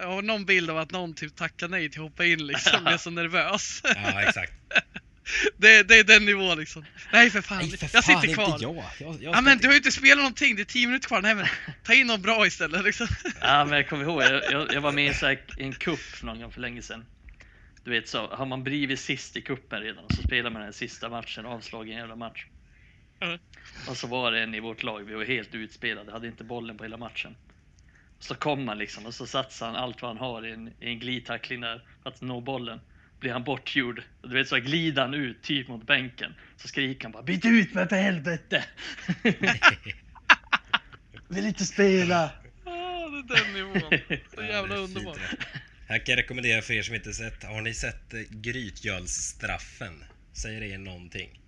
[0.00, 2.80] jag har någon bild av att någon typ tackar nej till att hoppa in liksom,
[2.84, 3.80] jag är så nervös.
[3.84, 4.52] Ja, exakt.
[5.56, 6.84] Det, det är den nivån liksom.
[7.12, 8.52] Nej för fan, Nej, för jag fan, sitter kvar.
[8.52, 8.76] inte jag.
[8.98, 11.08] jag, jag Ja men inte- du har ju inte spelat någonting, det är 10 minuter
[11.08, 11.22] kvar.
[11.22, 11.46] Nej men
[11.84, 13.06] ta in någon bra istället liksom.
[13.40, 15.62] Ja, men jag kommer ihåg, jag, jag, jag var med i en, så här, i
[15.62, 17.04] en cup någon gång för länge sedan.
[17.84, 21.08] Du vet så, har man blivit sist i kuppen redan så spelar man den sista
[21.08, 22.46] matchen, avslagen jävla match.
[23.20, 23.38] Ja.
[23.88, 26.76] Och så var det en i vårt lag, vi var helt utspelade, hade inte bollen
[26.78, 27.36] på hela matchen.
[28.20, 30.74] Så kom han liksom och så satsar han allt vad han har i en, i
[30.80, 32.80] en glidtackling där för att nå bollen.
[33.20, 36.34] Blir han bortgjord, och du vet så glider han ut typ mot bänken.
[36.56, 38.64] Så skriker han bara byt ut mig för helvete!
[41.28, 42.30] Vill inte spela!
[42.64, 44.00] Ah, det är den nivån.
[44.34, 45.18] Så jävla det är underbart.
[45.88, 47.44] Här kan jag rekommendera för er som inte sett.
[47.44, 50.04] Har ni sett eh, Grytgölsstraffen?
[50.32, 51.40] Säger det er någonting?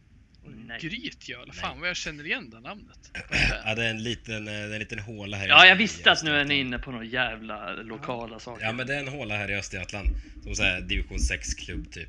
[0.45, 0.79] Nej.
[0.81, 3.11] Grytgöl, fan vad jag känner igen det namnet.
[3.65, 6.13] Ja, det är en liten, eh, det är en liten håla här Ja, jag visste
[6.13, 8.65] att nu är ni inne på några jävla lokala saker.
[8.65, 10.09] Ja men det är en håla här i Östergötland.
[10.43, 12.09] Som så här division 6-klubb typ.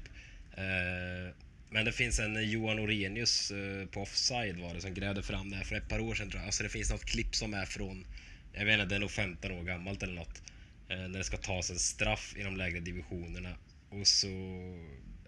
[0.57, 1.33] Eh,
[1.69, 5.55] men det finns en Johan Orenius eh, på Offside var det som grävde fram det
[5.55, 6.45] här för ett par år sedan tror jag.
[6.45, 8.05] Alltså det finns något klipp som är från,
[8.53, 10.41] jag vet inte, det är nog 15 år gammalt eller något.
[10.89, 13.55] Eh, när det ska tas en straff i de lägre divisionerna.
[13.89, 14.27] Och så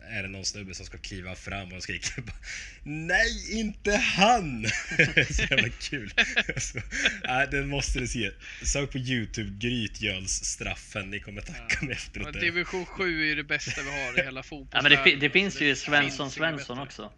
[0.10, 2.36] är det någon snubbe som ska kliva fram och skriker bara,
[2.84, 4.66] Nej, inte han!
[5.32, 6.14] så jävla kul.
[6.58, 8.32] så, äh, den måste du se.
[8.64, 11.10] Sök på Youtube, Grytgölsstraffen.
[11.10, 12.34] Ni kommer tacka mig efteråt.
[12.34, 14.84] Men division 7 är ju det bästa vi har i hela Ja, fotbollen.
[14.84, 17.12] men det, fi- det finns ju Svensson Svensson också.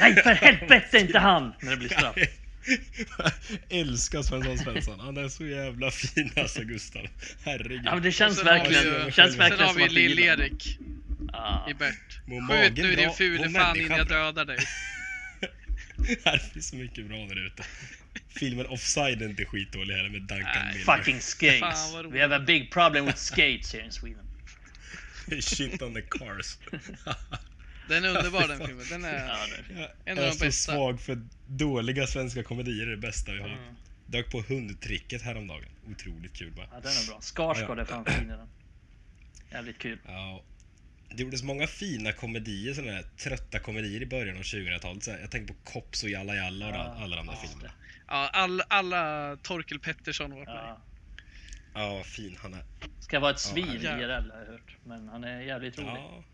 [0.00, 1.52] Nej, för helvete inte han!
[1.62, 2.16] När det blir straff.
[3.68, 5.00] Älskar Svensson Svensson.
[5.00, 7.06] Han är så jävla fin alltså Gustav.
[7.44, 7.82] Herregud.
[7.84, 9.94] Ja, men det känns sen har vi verkligen, ju- känns verkligen Sen har vi.
[10.08, 10.78] Lill-Erik
[11.32, 11.66] Ja.
[11.70, 12.20] i Bert.
[12.26, 14.58] Mår Skjut nu din fule fan innan jag dödar dig.
[16.24, 17.62] Här finns så mycket bra där ute.
[18.28, 20.96] Filmen Offside är inte skitdålig heller med Duncan Nej, Miller.
[20.96, 21.94] Fucking skates.
[22.10, 24.24] We have a big problem with skates here in Sweden.
[25.40, 26.58] Shit on the cars.
[27.88, 28.86] Den är underbar den filmen.
[28.90, 29.26] Den är...
[29.26, 29.80] Ja, det.
[29.80, 30.72] Jag En av är de så bästa.
[30.72, 33.48] svag för dåliga svenska komedier är det bästa vi har.
[33.48, 33.74] Mm.
[34.06, 35.68] Dök på hundtricket häromdagen.
[35.90, 36.66] Otroligt kul bara.
[36.72, 37.20] Ja, den är bra.
[37.20, 38.48] Skarsgård är fan fin i den.
[39.50, 39.98] Jävligt kul.
[40.06, 40.44] Ja.
[41.14, 45.02] Det gjordes många fina komedier, sådana här trötta komedier i början av 2000-talet.
[45.04, 47.48] Så här, Jag tänker på Kops och Jalla Jalla och Ja, alla de där ja.
[47.48, 47.72] filmerna.
[48.08, 50.56] Ja, all, alla Torkel Pettersson har varit med.
[50.64, 50.80] Ja.
[51.74, 52.64] Ja, fin han är.
[53.00, 53.98] Ska vara ett svin Ja.
[53.98, 54.76] IRL har jag hört.
[54.84, 55.90] Men han är jävligt rolig.
[55.90, 56.24] Ja.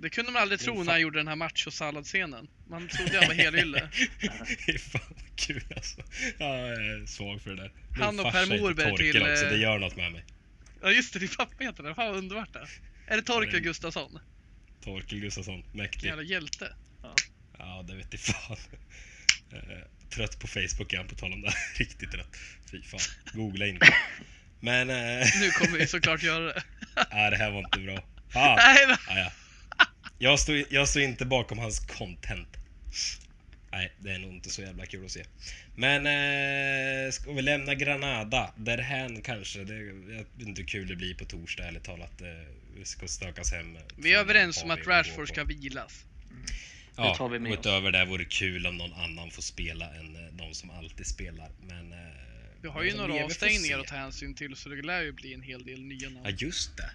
[0.00, 2.48] Det kunde man aldrig tro fan- när han gjorde den här macho-salad-scenen.
[2.68, 3.88] Man trodde han var helylle.
[4.66, 6.00] Det är fan vad kul alltså.
[6.38, 7.72] Ja, jag är svag för det där.
[7.90, 10.24] Min Han och Per Morberg till, också, eh, det gör något med mig.
[10.82, 11.94] Ja just det, din pappa heter det.
[11.94, 12.66] Fan vad underbart det.
[13.10, 13.60] Är det Torkel Nej.
[13.60, 14.18] Gustafsson?
[14.84, 16.06] Torkel Gustafsson, mäktig.
[16.06, 16.72] Jävla hjälte.
[17.58, 18.56] Ja, det vet jag fan.
[19.52, 19.78] Eh,
[20.10, 21.52] Trött på Facebook är han på tal om det.
[21.78, 22.36] Riktigt trött.
[22.70, 23.00] Fy fan.
[23.32, 23.80] Googla in.
[24.60, 26.62] Men, eh, Nu kommer vi såklart göra det.
[27.12, 28.04] nej, det här var inte bra.
[28.28, 28.56] Fan.
[28.56, 28.96] Nej, då.
[29.08, 29.32] Ja, ja.
[30.18, 32.48] Jag, står, jag står inte bakom hans content.
[33.70, 35.24] Nej, det är nog inte så jävla kul att se.
[35.74, 38.52] Men eh, ska vi lämna Granada?
[38.56, 39.64] Därhän kanske.
[39.64, 42.20] Det, jag vet inte hur kul det blir på torsdag ärligt talat.
[42.20, 42.26] Eh,
[42.84, 43.78] ska stökas hem.
[43.96, 46.04] Vi är överens om att Rashford ska vilas.
[46.96, 47.66] Ja, tar vi med och oss.
[47.66, 51.06] utöver det vore det kul om någon annan får spela än eh, de som alltid
[51.06, 51.50] spelar.
[51.60, 51.92] Men...
[51.92, 51.98] eh,
[52.62, 55.42] Vi har ju några avstängningar att ta hänsyn till så det lär ju bli en
[55.42, 56.24] hel del nya namn.
[56.24, 56.90] Ja, just det.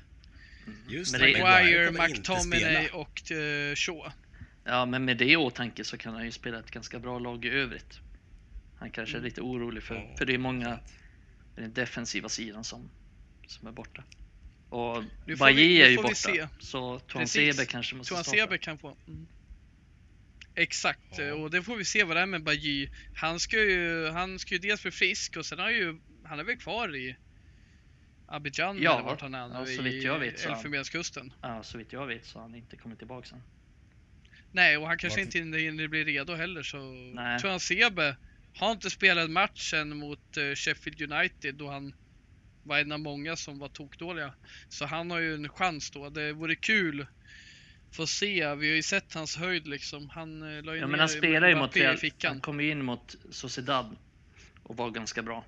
[0.87, 1.33] Just Men det.
[1.33, 4.11] det- Maguire, McTominay och uh, Shaw.
[4.63, 7.45] Ja, men med det i åtanke så kan han ju spela ett ganska bra lag
[7.45, 7.99] i övrigt.
[8.79, 10.79] Han kanske är lite orolig för, för det är många
[11.55, 12.89] den defensiva sidan som,
[13.47, 14.03] som är borta.
[14.73, 16.47] Och nu är ju borta, se.
[16.59, 17.27] så Tuan.
[17.27, 18.23] Sebe kanske måste Tuan.
[18.23, 18.97] Sebe kan få...
[19.07, 19.27] Mm.
[20.55, 22.89] Exakt, eh, och det får vi se vad det är med Bajy.
[23.15, 26.43] Han ska ju, han ska ju dels bli frisk och sen har ju, han är
[26.43, 27.15] väl kvar i
[28.27, 31.33] Abidjan Ja, eller vart han är nu ja, så i vitt jag vet han- Elfenbenskusten.
[31.41, 33.43] Ja, så vitt jag vet så har han inte kommit tillbaka sen.
[34.51, 36.77] Nej, och han kanske Varför- inte hinner bli redo heller så...
[37.15, 37.39] Nej.
[37.39, 38.15] Tuan Sebe
[38.55, 41.93] har inte spelat matchen mot eh, Sheffield United då han
[42.63, 44.33] var en av många som var tokdåliga.
[44.69, 46.09] Så han har ju en chans då.
[46.09, 47.05] Det vore kul
[47.91, 48.55] få se.
[48.55, 50.09] Vi har ju sett hans höjd liksom.
[50.09, 51.97] Han eh, la ju Ja, ner men han spelar ju mot Real.
[52.23, 53.95] Han kom ju in mot Sociedad
[54.63, 55.45] och var ganska bra.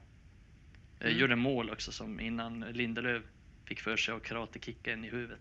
[0.99, 1.17] Eh, Mm.
[1.17, 3.23] Gjorde mål också som innan Lindelöf
[3.65, 5.39] fick för sig att karatekicka en i huvudet.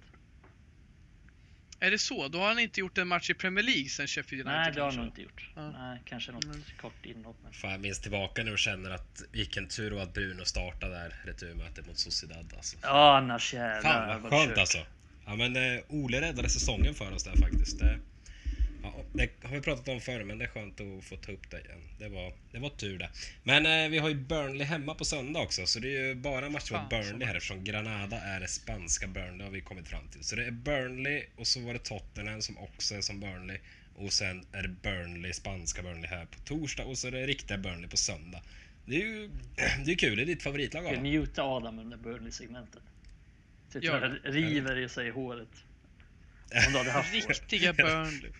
[1.86, 2.28] Är det så?
[2.28, 4.80] Då har han inte gjort en match i Premier League sen Sheffield United Nej, det
[4.80, 5.48] har han nog inte gjort.
[5.54, 5.70] Ja.
[5.70, 6.62] Nej, kanske något Mm.
[6.80, 7.36] kort inhopp.
[7.44, 7.52] Men...
[7.52, 11.14] Fan, jag minns tillbaka nu och känner att vilken tur och att Bruno startade där
[11.24, 12.76] returmötet mot Sociedad alltså.
[12.82, 13.80] Ja, annars jävlar.
[13.92, 14.58] Fan vad vad skönt kört.
[14.58, 14.78] alltså.
[15.26, 17.78] Ja men eh, Ole räddade säsongen för oss där faktiskt.
[17.78, 17.98] Det,
[18.84, 21.50] ja, det har vi pratat om förr men det är skönt att få ta upp
[21.50, 21.80] det igen.
[21.98, 23.10] Det var, det var tur det.
[23.42, 26.50] Men eh, vi har ju Burnley hemma på söndag också så det är ju bara
[26.50, 30.08] matcher Fan, mot Burnley här eftersom Granada är det spanska Burnley har vi kommit fram
[30.08, 30.24] till.
[30.24, 33.58] Så det är Burnley och så var det Tottenham som också är som Burnley.
[33.96, 37.58] Och sen är det Burnley, spanska Burnley här på torsdag och så är det riktiga
[37.58, 38.42] Burnley på söndag.
[38.86, 39.30] Det är ju
[39.84, 41.02] det är kul, det är ditt favoritlag Adam.
[41.02, 42.82] muta Adam under Burnley-segmentet?
[43.68, 45.48] Sitter och river i sig håret.
[46.66, 47.14] Om du hade haft.
[47.28, 48.30] Riktiga Burnley.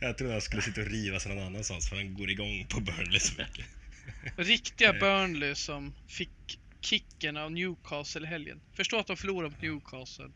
[0.00, 2.80] Jag trodde jag skulle sitta och riva sig någon annanstans för han går igång på
[2.80, 3.66] Burnley så mycket.
[4.36, 4.92] Riktiga.
[5.00, 8.60] Burnley som fick kicken av Newcastle i helgen.
[8.74, 10.30] Förstå att de förlorade mot Newcastle.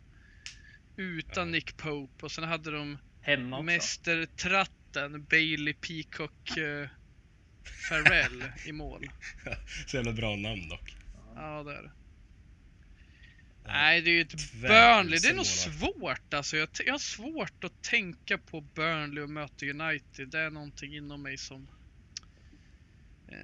[0.96, 1.52] Utan Ja.
[1.52, 3.62] Nick Pope och sen hade de Hemma också.
[3.64, 6.88] mästertratten Bailey Peacock eh,
[7.88, 9.06] Farrell i mål.
[9.86, 10.94] Så jävla bra namn dock.
[11.34, 11.90] Ja, det är det.
[13.66, 15.18] Nej, det är ju ett Burnley.
[15.18, 16.56] Det är nog svårt alltså.
[16.56, 20.28] Jag, jag har svårt att tänka på Burnley och möta United.
[20.28, 21.68] Det är någonting inom mig som...
[23.28, 23.36] Eh,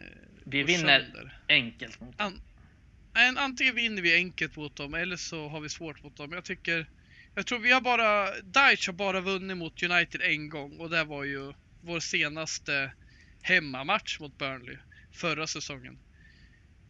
[0.44, 1.38] Vi vinner sönder.
[1.48, 2.40] enkelt mot dem.
[3.14, 6.32] En, antingen vinner vi enkelt mot dem eller så har vi svårt mot dem.
[6.32, 6.86] Jag tycker...
[7.34, 8.40] Jag tror vi har bara...
[8.40, 12.92] Deitch har bara vunnit mot United en gång och det var ju vår senaste
[13.42, 14.76] hemmamatch mot Burnley
[15.12, 15.98] förra säsongen.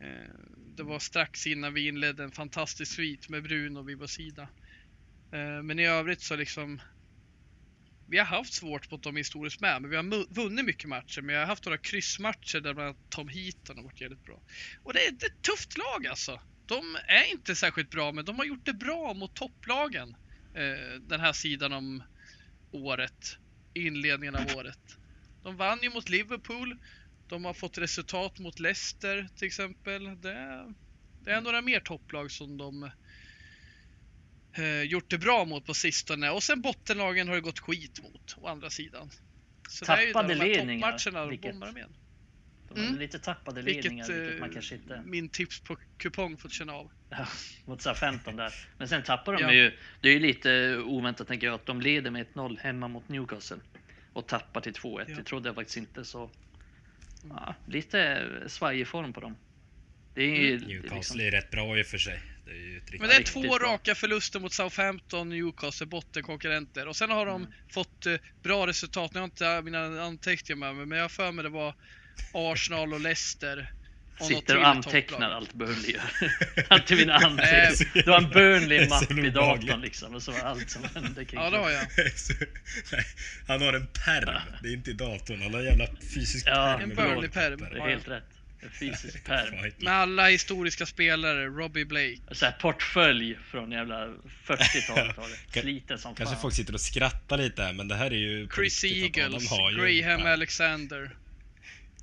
[0.03, 0.35] Eh,
[0.77, 4.49] det var strax innan vi inledde en fantastisk svit med Bruno vid vår sida.
[5.33, 6.81] Eh, men i övrigt så liksom...
[8.09, 11.21] Vi har haft svårt mot dem historiskt med, men vi har vunnit mycket matcher.
[11.21, 14.41] Men jag har haft några kryssmatcher där bland annat Tom Heaton har varit jävligt bra.
[14.83, 16.41] Och det är det är ett tufft lag alltså.
[16.67, 20.17] De är inte särskilt bra, men de har gjort det bra mot topplagen
[20.55, 22.03] eh, den här sidan om
[22.71, 23.39] året.
[23.75, 24.99] Inledningen av året.
[25.43, 26.79] De vann ju mot Liverpool.
[27.33, 30.05] De har fått resultat mot Leicester till exempel.
[30.21, 30.65] Det,
[31.25, 32.91] det är några mer topplag som de
[34.57, 36.31] eh, gjort det bra mot på sistone.
[36.31, 39.11] Och sen bottenlagen har det gått skit mot, å andra sidan.
[39.69, 41.95] Så det är ju Tappade där de här toppmatcherna vilket- bombar de igen.
[42.75, 42.99] De Mm.
[42.99, 45.03] lite tappade ledningar, vilket, eh, man kanske inte...
[45.07, 46.91] min tips på kupong fått känna av.
[47.11, 47.27] Ja,
[47.65, 48.53] mot SA-15 där.
[48.79, 49.53] Men sen tappar de Ja.
[49.53, 49.73] ju.
[50.01, 53.57] Det är ju lite oväntat tänker jag att de leder med 1-0 hemma mot Newcastle.
[54.13, 55.05] Och tappar till 2-1.
[55.09, 55.15] Ja.
[55.17, 56.31] Det trodde jag faktiskt inte så.
[57.29, 59.37] Ja, lite svajig form på dem.
[60.15, 60.69] Det är ju Mm.
[60.69, 62.21] Newcastle liksom, är rätt bra i och för sig.
[62.45, 62.99] Det är.
[62.99, 63.59] Men det är två bra.
[63.59, 66.87] raka förluster mot Southampton, Newcastle, bottenkonkurrenter.
[66.89, 67.53] Och sen har de Mm.
[67.71, 69.15] fått eh, bra resultat.
[69.15, 71.75] Nu har jag inte mina anteckningar med mig, men jag har för mig det var
[72.35, 73.73] Arsenal och Leicester.
[74.21, 76.03] Sitter till och antecknar allt Burnley gör.
[76.69, 77.27] Alltid mina Nej.
[77.27, 78.05] anteckningar.
[78.05, 80.15] Du har en Burnley-mapp i datorn liksom.
[80.15, 81.83] Och så var allt som hände kring Ja, det har jag.
[82.93, 83.05] Nej,
[83.49, 84.41] han har en perm.
[84.63, 85.43] Det är inte i datorn.
[85.43, 86.91] Han har en jävla fysisk Ja, perm.
[86.91, 87.67] En Burnley-perm.
[87.73, 88.25] Det är helt rätt.
[88.65, 89.27] En fysisk.
[89.27, 92.19] Fan, Med alla historiska spelare, Robbie Blake.
[92.31, 94.07] Så här portfölj från jävla
[94.47, 95.17] 40-talet.
[95.17, 95.59] var det.
[95.59, 96.43] Ka- Sliten som Kanske fan.
[96.43, 100.33] folk sitter och skrattar lite här, men det här är ju Chris Eagles, Graham perm.
[100.33, 101.11] Alexander,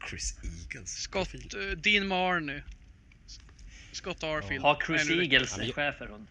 [0.09, 0.89] Chris Eagles.
[0.89, 2.61] Scott, eh, Dean Marney,
[3.91, 4.61] Scott Arfield.
[4.63, 6.27] Har Chris Eagles en men- schäferhund?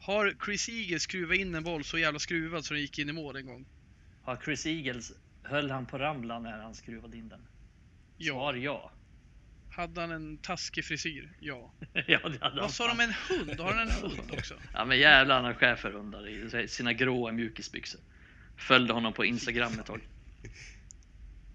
[0.00, 3.12] Har Chris Eagles skruvat in en boll så jävla skruvad så den gick in i
[3.12, 3.66] mål en gång?
[4.22, 5.12] Har Chris Eagles,
[5.42, 7.40] höll han på ramla när han skruvade in den?
[8.16, 8.32] Ja.
[8.34, 8.92] Svar ja.
[9.70, 11.32] Hade han en taskig frisyr?
[11.40, 11.72] Ja.
[11.92, 13.60] ja det hade han Vad sa de en hund?
[13.60, 14.54] Har han en hund också?
[14.72, 18.00] Ja men jävlar han har schäferhundar i sina gråa mjukisbyxor.
[18.56, 20.00] Följde honom på Instagram ett tag.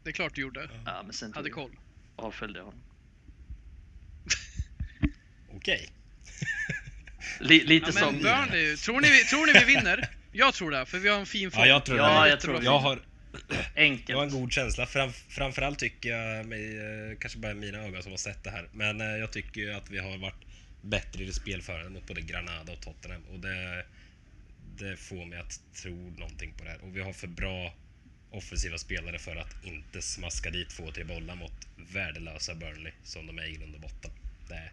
[0.03, 0.69] Det är klart du gjorde.
[0.85, 1.71] Ja men sen Hade tog koll.
[2.17, 2.81] jag avföljde jag honom.
[5.55, 5.89] Okej.
[7.39, 8.13] Li, lite Ja, som...
[8.13, 10.09] men Burnley, tror ni, vi- tror ni vi vinner?
[10.31, 11.61] Jag tror det, för vi har en fin form.
[11.61, 12.13] Ja, jag tror Ja, det.
[12.13, 12.99] jag Jättebra tror Jag har,
[13.75, 14.09] Enkelt.
[14.09, 14.85] jag har en god känsla.
[14.85, 18.69] Fram, framförallt tycker jag mig, eh, kanske bara mina ögon som har sett det här,
[18.73, 20.45] men eh, jag tycker ju att vi har varit
[20.81, 23.21] bättre i det spelförandet mot både Granada och Tottenham.
[23.31, 23.85] Och det,
[24.77, 26.81] det får mig att tro någonting på det här.
[26.83, 27.73] Och vi har för bra
[28.31, 33.37] offensiva spelare för att inte smaska dit två, tre bollar mot värdelösa Burnley som de
[33.39, 34.11] är i grund och botten.
[34.47, 34.71] Det är.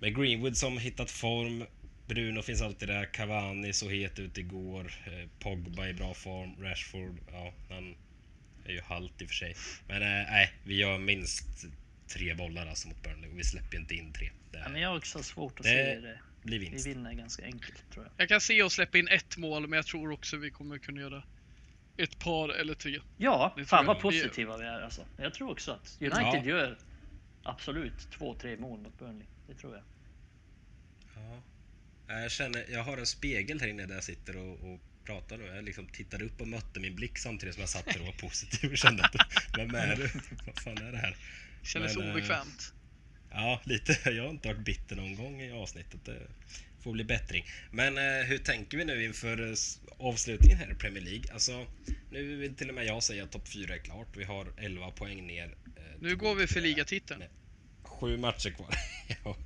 [0.00, 1.64] Med Greenwood som hittat form.
[2.06, 3.04] Bruno finns alltid där.
[3.04, 4.92] Cavani så het ut igår.
[5.06, 6.56] Eh, Pogba i bra form.
[6.64, 7.94] Rashford, ja, han
[8.66, 9.56] är ju halt i och för sig.
[9.88, 11.66] Men eh, nej, vi gör minst
[12.08, 14.30] tre bollar alltså mot Burnley och vi släpper inte in tre.
[14.52, 16.18] Det Ja, men jag har också svårt att Det se det.
[16.42, 16.86] blir Vi vinst.
[16.86, 18.12] vinner ganska enkelt tror jag.
[18.16, 21.00] Jag kan se oss släppa in ett mål, men jag tror också vi kommer kunna
[21.00, 21.22] göra
[21.96, 23.00] ett par eller tre.
[23.16, 24.02] Ja, Det fan vad jag.
[24.02, 25.06] Positiva vi är alltså.
[25.16, 26.44] Jag tror också att United Ja.
[26.44, 26.78] gör
[27.42, 29.26] absolut två, tre mål mot Burnley.
[29.48, 29.84] Det tror jag.
[31.16, 31.42] Ja.
[32.22, 35.44] Jag känner, jag har en spegel här inne där jag sitter och, och pratar nu.
[35.46, 38.12] Jag liksom tittade upp och mötte min blick samtidigt som jag satt där och var
[38.12, 39.14] positiv och kände att
[39.56, 40.10] vem är du?
[40.46, 41.16] Vad fan är det här?
[41.62, 42.74] Kändes Men, eh, obekvämt.
[43.34, 43.98] Ja, lite.
[44.10, 46.04] Jag har inte varit bitter någon gång i avsnittet.
[46.04, 46.18] Det
[46.82, 47.44] får bli bättring.
[47.70, 49.54] Men eh, hur tänker vi nu inför eh,
[49.98, 51.32] avslutningen här i Premier League?
[51.32, 51.66] Alltså,
[52.10, 54.08] nu vill till och med jag säga att topp 4 är klart.
[54.16, 55.44] Vi har 11 poäng ner.
[55.76, 57.20] eh, Nu går vi för eh, ligatiteln.
[57.20, 57.28] nej,
[57.82, 58.74] Sju matcher kvar.
[59.24, 59.36] ja.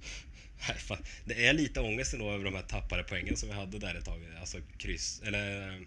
[1.25, 4.05] Det är lite ångest ändå över de här tappade poängen som vi hade där ett
[4.05, 4.21] tag.
[4.41, 5.81] Alltså kryss, eller eh,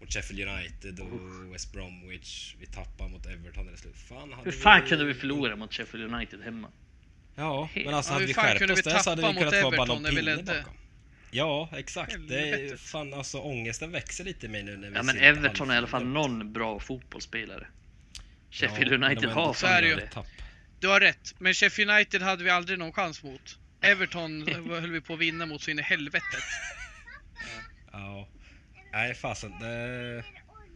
[0.00, 2.54] mot Sheffield United och West Bromwich.
[2.60, 3.96] Vi tappade mot Everton eller slut.
[3.96, 6.68] Fan, hade Hur fan kunde vi förlora mot Sheffield United hemma?
[7.36, 9.64] Ja, men alltså Ja, hade vi skärpt oss där så hade vi tappa mot kunnat
[9.64, 10.74] vara bara Everton någon pinne bakom.
[11.30, 12.16] Ja, exakt.
[12.28, 15.70] Det är fan alltså ångesten växer lite i mig nu när vi Ja men Everton
[15.70, 17.66] är i alla fall någon bra fotbollsspelare.
[18.16, 20.06] Ja, Sheffield de United har det fan det.
[20.06, 20.26] tapp.
[20.80, 23.58] Du har rätt, men Sheffield United hade vi aldrig någon chans mot.
[23.80, 26.22] Everton höll vi på att vinna mot så in i helvetet.
[27.92, 28.28] Ja.
[28.92, 29.50] Nej, fasen.
[29.60, 29.66] Det,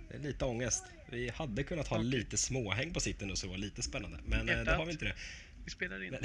[0.08, 0.84] det är lite ångest.
[1.06, 4.18] Vi hade kunnat ha lite småhäng på sitten nu så det var lite spännande.
[4.26, 4.76] Men eh, det Hjärtat.
[4.76, 5.14] har vi inte det.
[5.64, 6.16] Vi spelar in.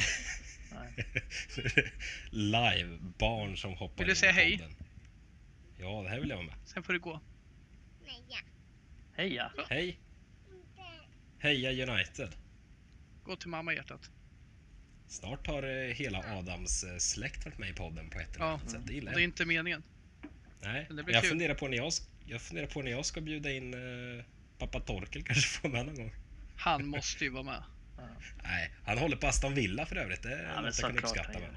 [2.30, 4.58] Live, barn som hoppar Vill du säga hej?
[4.58, 4.76] podden.
[5.78, 6.56] Ja, det här vill jag vara med.
[6.66, 7.22] Sen får du gå.
[9.18, 9.52] Heja!
[9.70, 10.00] Hej!
[11.40, 12.30] Heja United!
[13.24, 14.10] Gå till mamma hjärtat.
[15.08, 18.52] Snart har eh, hela Adams eh, släkt varit med i podden på ett eller Ja,
[18.52, 18.82] annat sätt.
[18.86, 19.84] Det det är inte meningen.
[20.62, 21.30] Nej, men jag kul.
[21.30, 21.92] funderar, på när jag,
[22.26, 24.26] jag funderar på när jag ska bjuda in eh,
[24.58, 26.12] pappa Torkel kanske får med någon gång.
[26.58, 27.64] Han måste ju vara med.
[28.44, 30.24] Nej, han håller på Aston Villa för övrigt.
[30.24, 31.56] Det är men något jag kan uppskatta med honom.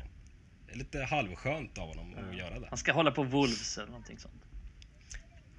[0.66, 2.38] Det är lite halvskönt av honom att Ja.
[2.38, 2.66] göra det.
[2.68, 4.34] Han ska hålla på Wolves eller någonting sånt.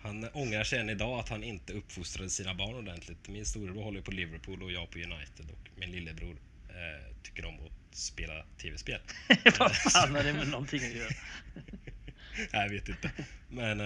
[0.01, 3.27] Han ångrar sig än idag att han inte uppfostrade sina barn ordentligt.
[3.27, 6.37] Min storebror håller på Liverpool och jag på United och min lillebror
[6.69, 9.01] eh, tycker om att spela tv-spel.
[9.59, 11.09] Vad fan har det med någonting att göra?
[12.37, 13.11] Nej, jag vet inte.
[13.49, 13.79] Men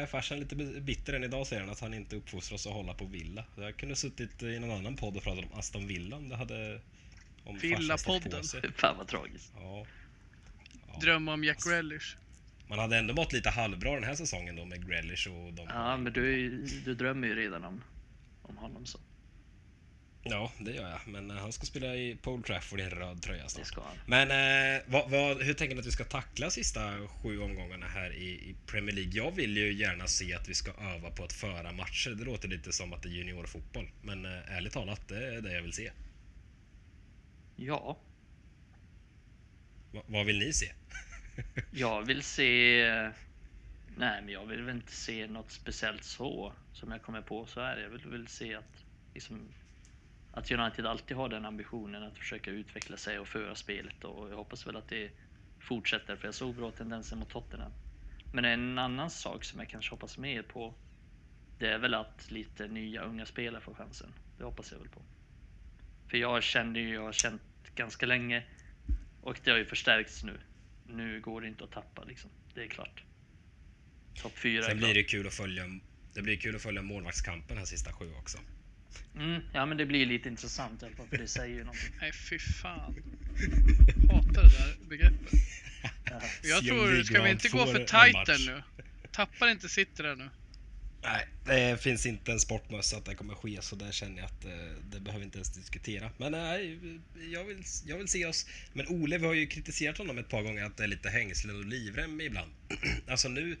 [0.00, 2.72] eh, farsan är lite bi- bitter än idag säger han att han inte uppfostras att
[2.72, 3.44] hålla på Villa.
[3.56, 6.80] Jag kunde suttit i någon annan podd och pratat om Aston Villa om det hade...
[7.44, 8.42] Om Villapodden.
[8.76, 9.52] Fan vad tragiskt.
[9.56, 9.86] Ja.
[10.92, 10.98] Ja.
[11.00, 12.16] Drömma om Jack Grealish.
[12.68, 15.66] Man hade ändå mått lite halvbra den här säsongen då med Grealish och de...
[15.68, 16.50] Ja, men du,
[16.84, 17.82] du drömmer ju redan om,
[18.42, 18.98] om honom så.
[20.30, 21.00] Ja, det gör jag.
[21.06, 23.66] Men eh, han ska spela i Old Trafford i en röd tröja Det snart.
[23.66, 23.96] ska han.
[24.06, 24.30] Men
[24.76, 28.24] eh, vad, vad, hur tänker ni att vi ska tackla sista sju omgångarna här i,
[28.28, 29.12] i Premier League?
[29.12, 32.10] Jag vill ju gärna se att vi ska öva på att föra matcher.
[32.10, 33.88] Det låter lite som att det är juniorfotboll.
[34.02, 35.90] Men eh, ärligt talat, det är det jag vill se.
[37.56, 37.98] Ja,
[39.92, 40.72] Va, vad vill ni se?
[41.70, 43.12] jag vill se...
[43.96, 47.60] Nej, men jag vill väl inte se något speciellt så som jag kommer på så
[47.60, 47.76] här.
[47.76, 49.48] Jag vill väl se att, liksom,
[50.38, 54.36] att United alltid har den ambitionen att försöka utveckla sig och föra spelet och jag
[54.36, 55.10] hoppas väl att det
[55.60, 57.72] fortsätter för jag såg bra tendenser mot Tottenham.
[58.32, 60.74] Men en annan sak som jag kanske hoppas mer på
[61.58, 64.14] det är väl att lite nya unga spelare får chansen.
[64.38, 65.02] Det hoppas jag väl på.
[66.10, 67.42] För jag känner ju, jag har känt
[67.74, 68.44] ganska länge
[69.22, 70.40] och det har ju förstärkts nu.
[70.86, 72.30] Nu går det inte att tappa liksom.
[72.54, 73.02] Det är klart.
[74.22, 74.94] Topp fyra är Sen blir klart.
[74.94, 75.64] det kul att följa
[76.14, 78.38] det blir kul att följa målvaktskampen här sista sju också.
[79.16, 81.94] Mm, ja men det blir lite intressant i för det säger ju någonting.
[82.00, 82.94] Nej, fy fan.
[84.10, 85.32] Hatar det där begreppet.
[85.82, 86.20] Ja.
[86.42, 87.78] Jag tror, ska vi inte gå för
[88.26, 88.62] där nu?
[89.12, 90.30] Tappar inte sitter där nu.
[91.02, 94.44] Nej, det finns inte en sportmössa att det kommer ske så där känner jag att
[94.44, 94.50] eh,
[94.90, 96.10] det behöver inte ens diskutera.
[96.16, 96.78] Men nej,
[97.32, 98.46] jag vill, jag vill se oss.
[98.72, 101.56] Men Ole, vi har ju kritiserat honom ett par gånger att det är lite hängslen
[101.56, 102.52] och livrem ibland.
[103.08, 103.58] alltså nu eh,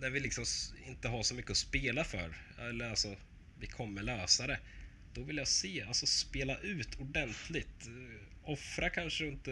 [0.00, 0.44] när vi liksom
[0.86, 3.16] inte har så mycket att spela för, eller alltså
[3.60, 4.58] vi kommer lösa det.
[5.14, 7.88] Då vill jag se, alltså spela ut ordentligt.
[8.44, 9.50] Offra kanske inte,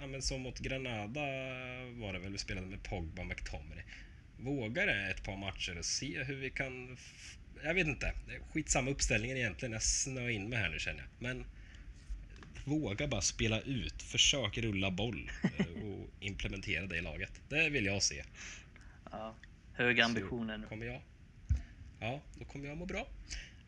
[0.00, 1.20] ja men som mot Granada
[1.92, 3.84] var det väl vi spelade med Pogba och McTominay
[4.44, 6.96] våga det ett par matcher och se hur vi kan...
[7.64, 8.12] Jag vet inte.
[8.52, 9.72] Skitsamma uppställningen egentligen.
[9.72, 11.08] Jag snöar in mig här nu känner jag.
[11.18, 11.44] Men
[12.64, 14.02] våga bara spela ut.
[14.02, 17.40] Försök rulla boll eh, och implementera det i laget.
[17.48, 18.24] Det vill jag se.
[19.10, 19.34] Ja.
[19.72, 20.66] Höga ambitioner nu.
[20.66, 21.00] Kommer jag...
[22.04, 23.08] Ja, då kommer jag må bra.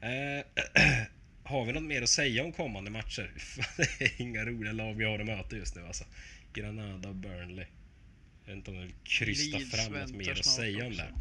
[0.00, 0.44] Eh,
[1.44, 3.30] har vi något mer att säga om kommande matcher?
[3.76, 6.04] det är inga roliga lag vi har att möta just nu alltså.
[6.52, 7.66] Granada och Burnley.
[8.44, 11.12] Jag vet inte om du vill krysta Leeds fram något mer att säga om det.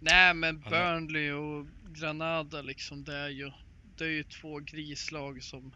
[0.00, 3.50] Nej men Burnley och Granada liksom, det är ju,
[3.96, 5.72] det är ju två grislag som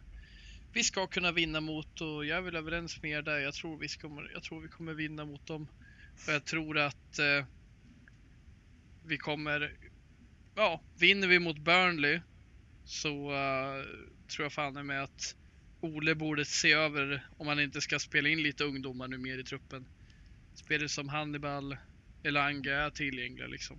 [0.73, 3.39] vi ska kunna vinna mot och jag är väl överens med er där.
[3.39, 5.69] Jag tror vi, ska, jag tror vi kommer vinna mot dem.
[6.27, 7.45] Och jag tror att eh,
[9.07, 9.73] vi kommer,
[10.57, 12.21] ja, vinner vi mot Burnley
[12.85, 13.85] så eh,
[14.29, 15.37] tror jag fan med att
[15.81, 19.45] Ole borde se över om han inte ska spela in lite ungdomar nu mer i
[19.45, 19.87] truppen.
[20.55, 21.77] Spelare som Hannibal,
[22.23, 23.79] Elanga är tillgängliga liksom.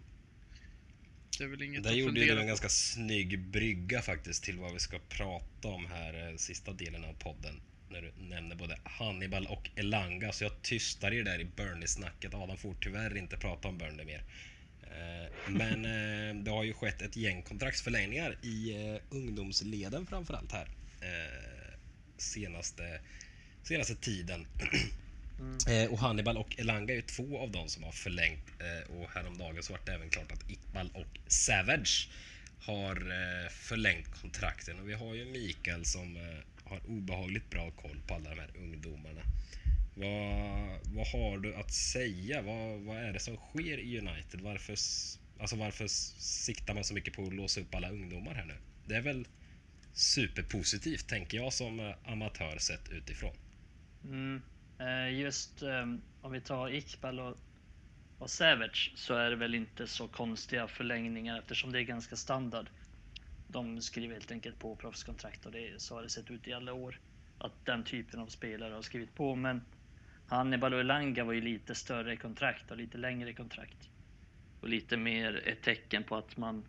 [1.38, 4.74] Det är väl inget Där att gjorde du en ganska snygg brygga faktiskt till vad
[4.74, 7.62] vi ska prata om här eh, sista delen av podden.
[7.90, 10.32] När du nämner både Hannibal och Elanga.
[10.32, 12.34] Så jag tystar er där i Burnley-snacket.
[12.34, 14.24] Adam får tyvärr inte prata om Burnley mer.
[14.92, 20.68] Eh, Men eh, det har ju skett ett gäng kontraktsförlängningar i eh, ungdomsleden framförallt här.
[22.18, 23.00] Senaste,
[23.64, 24.48] senaste tiden.
[25.40, 25.92] Mm.
[25.92, 28.46] Och Hannibal och Elanga är två av dem som har förlängt.
[28.90, 32.10] Och häromdagen så var det även klart att Iqbal och Savage
[32.60, 32.96] har
[33.50, 34.80] förlängt kontrakten.
[34.80, 36.18] Och vi har ju Mikael som
[36.64, 39.22] har obehagligt bra koll på alla de här ungdomarna.
[40.00, 42.42] Vad, vad har du att säga?
[42.42, 44.42] Vad, vad är det som sker i United?
[44.42, 44.72] Varför,
[45.40, 48.54] alltså varför siktar man så mycket på att låsa upp alla ungdomar här nu?
[48.86, 49.28] Det är väl
[49.94, 53.34] superpositivt, tänker jag som eh, amatör sett utifrån.
[54.04, 54.42] Mm.
[54.80, 57.38] Eh, just ehm, om vi tar Iqbal och,
[58.20, 62.70] och Savage så är det väl inte så konstiga förlängningar eftersom det är ganska standard.
[63.48, 66.74] De skriver helt enkelt på proffskontrakt och det, så har det sett ut i alla
[66.74, 67.00] år.
[67.40, 69.36] att den typen av spelare har skrivit på.
[69.36, 69.62] Men
[70.28, 73.90] Hannibal och Elanga var ju lite större kontrakt och lite längre kontrakt.
[74.62, 76.64] Och lite mer ett tecken på att man,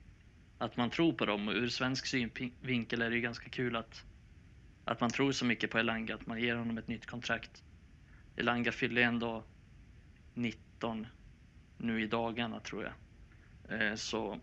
[0.59, 1.49] att man tror på dem.
[1.49, 4.05] Och ur svensk synvinkel är det ju ganska kul att,
[4.85, 7.63] att man tror så mycket på Elanga att man ger honom ett nytt kontrakt.
[8.37, 9.45] Elanga fyller ändå
[10.35, 11.07] 19
[11.79, 12.93] nu i dagarna tror jag.
[13.81, 14.39] Eh, så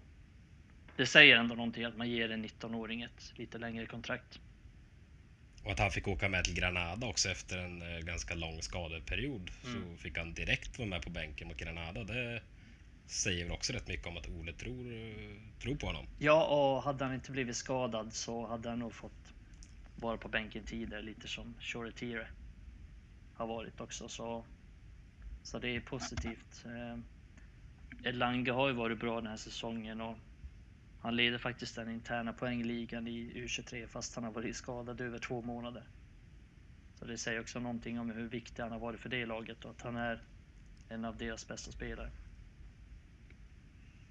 [0.95, 4.39] det säger ändå någonting att man ger en 19-åring ett lite längre kontrakt.
[5.65, 9.51] Och att han fick åka med till Granada också efter en eh, ganska lång skadeperiod.
[9.65, 9.95] Mm.
[9.95, 12.03] Så fick han direkt vara med på bänken mot Granada.
[12.03, 12.41] Det
[13.05, 16.07] säger väl också rätt mycket om att Ole tror, eh, tror på honom.
[16.19, 19.33] Ja, och hade han inte blivit skadad så hade han nog fått
[19.95, 22.27] vara på bänken tidigare, lite som Shoretire
[23.33, 24.09] har varit också.
[24.09, 24.45] Så,
[25.43, 26.65] så det är positivt.
[26.65, 26.99] Eh,
[28.09, 30.17] Elanga har ju varit bra den här säsongen och
[31.05, 35.41] han leder faktiskt den interna poängligan i U23 fast han har varit skadad över två
[35.41, 35.83] månader.
[36.99, 39.71] Så det säger också någonting om hur viktig han har varit för det laget och
[39.71, 40.21] att han är
[40.89, 42.11] en av deras bästa spelare.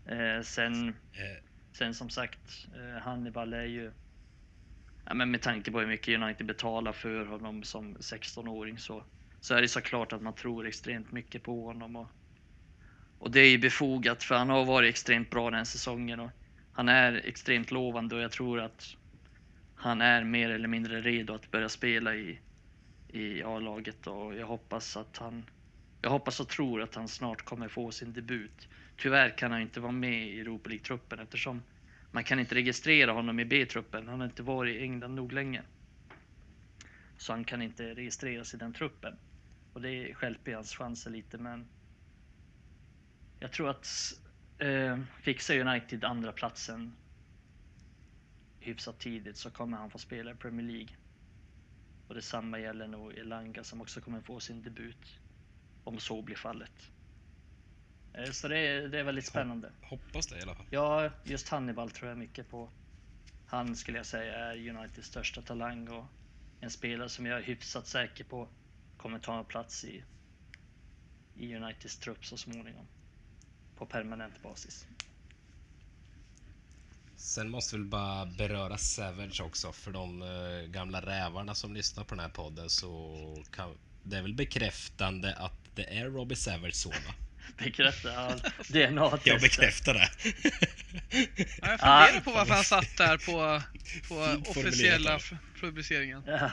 [0.07, 1.45] Eh, sen, eh.
[1.73, 3.93] sen som sagt, eh, Hannibal är ju...
[5.05, 9.05] Ja, men med tanke på hur mycket United betalar för honom som 16-åring så,
[9.41, 11.97] så är det såklart att man tror extremt mycket på honom.
[11.97, 12.09] Och,
[13.19, 16.21] och det är ju befogat för han har varit extremt bra den säsongen.
[16.21, 16.31] Och
[16.75, 18.97] han är extremt lovande och jag tror att
[19.75, 22.39] han är mer eller mindre redo att börja spela i,
[23.09, 25.45] i A-laget och jag hoppas att han
[26.03, 28.68] jag hoppas och tror att han snart kommer få sin debut.
[28.97, 31.62] Tyvärr kan han inte vara med i Europa League-truppen eftersom
[32.11, 34.09] man kan inte registrera honom i B-truppen.
[34.09, 35.62] Han har inte varit i England nog länge.
[37.16, 39.16] Så han kan inte registreras i den truppen.
[39.72, 41.68] Och det stjälper hans chanser lite men
[43.41, 43.87] jag tror att
[44.59, 46.97] eh, fixar United andra platsen
[48.65, 50.97] hyfsat tidigt så kommer han få spela i Premier League.
[52.09, 55.21] Och detsamma gäller nog Elanga som också kommer få sin debut.
[55.85, 56.91] Om så blir fallet.
[58.15, 59.73] Eh, så det är, det är väldigt spännande.
[59.83, 60.67] Hoppas det i alla fall.
[60.71, 62.71] Ja, just Hannibal tror jag mycket på.
[63.47, 66.05] Han skulle jag säga är Uniteds största talang och
[66.61, 68.49] en spelare som jag är hyfsat säker på
[68.97, 70.05] kommer ta en plats i,
[71.35, 72.87] i Uniteds trupp så småningom
[73.85, 74.87] på permanent basis.
[77.16, 82.14] Sen måste vi bara beröra Savage också för de uh, gamla rävarna som lyssnar på
[82.14, 86.93] den här podden så kan, det är väl bekräftande att det är Robbie Savage son
[86.93, 87.14] va?
[87.64, 88.35] Bekräftar
[88.72, 89.26] DNA-testet.
[89.32, 90.09] Jag bekräftar det.
[91.62, 93.62] ja, jag funderar på varför han satt där på,
[94.09, 95.18] på officiella
[95.61, 96.22] publiceringen.
[96.26, 96.51] Ja.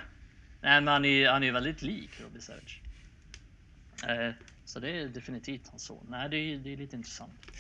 [0.61, 2.81] Nej, men han är, han är väldigt lik Robbie Savage.
[4.07, 4.33] Eh,
[4.65, 6.05] så det är definitivt hans son.
[6.09, 7.51] Nej, det är, det är lite intressant.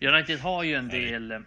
[0.00, 1.38] United har ju en del eh,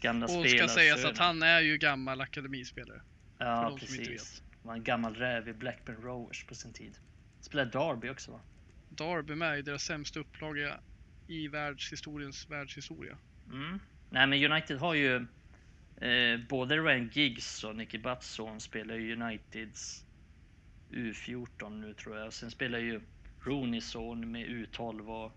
[0.00, 0.44] gamla spelare.
[0.44, 3.00] Och ska sägas att han är ju gammal akademispelare.
[3.38, 4.42] Ja, precis.
[4.62, 6.98] Han var en gammal räv i Blackburn Rovers på sin tid.
[7.40, 8.40] Spelade Derby också va?
[8.88, 10.80] Derby med i deras sämsta upplaga
[11.26, 13.16] i världshistoriens världshistoria.
[13.52, 13.80] Mm.
[14.10, 15.16] Nej men United har ju
[15.96, 20.04] eh, både Ryan Giggs och Nicky Butts spelar ju Uniteds
[20.90, 22.32] U14 nu tror jag.
[22.32, 23.00] Sen spelar ju
[23.44, 25.32] Rooneys son med U12 och,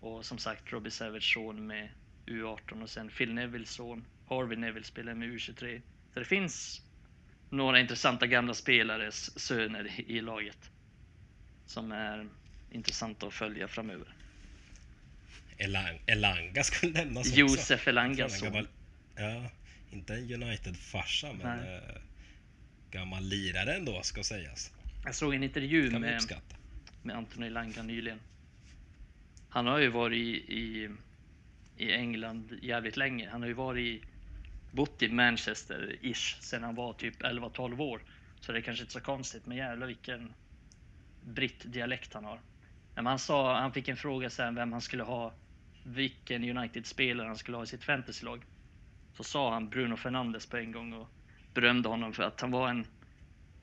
[0.00, 1.88] och som sagt Robbie Savage son med
[2.26, 5.80] U18 och sen Phil Nevilles son Harvey Neville spelar med U23.
[6.14, 6.82] Så det finns
[7.50, 10.70] några intressanta gamla spelares söner i laget
[11.66, 12.28] som är
[12.70, 14.14] intressanta att följa framöver.
[15.58, 17.40] Elang, Elanga skulle nämnas också.
[17.40, 18.48] Josef Elangas son.
[18.48, 18.68] Gammal,
[19.16, 19.50] ja,
[19.90, 21.80] inte en United-farsa men äh,
[22.90, 24.72] gammal lirare ändå ska sägas.
[25.04, 26.22] Jag såg en intervju med,
[27.06, 28.20] med Anthony Langa nyligen.
[29.48, 30.90] Han har ju varit i, i,
[31.76, 33.28] i England jävligt länge.
[33.30, 34.04] Han har ju varit i,
[34.70, 38.00] bott i Manchester-ish sedan han var typ 11-12 år.
[38.40, 40.32] Så det är kanske inte så konstigt, men jävlar vilken
[41.24, 42.40] britt-dialekt han har.
[42.94, 45.32] Men han sa, han fick en fråga sen vem han skulle ha,
[45.84, 48.42] vilken United-spelare han skulle ha i sitt fantasylag.
[49.16, 51.08] Så sa han Bruno Fernandes på en gång och
[51.54, 52.86] berömde honom för att han var en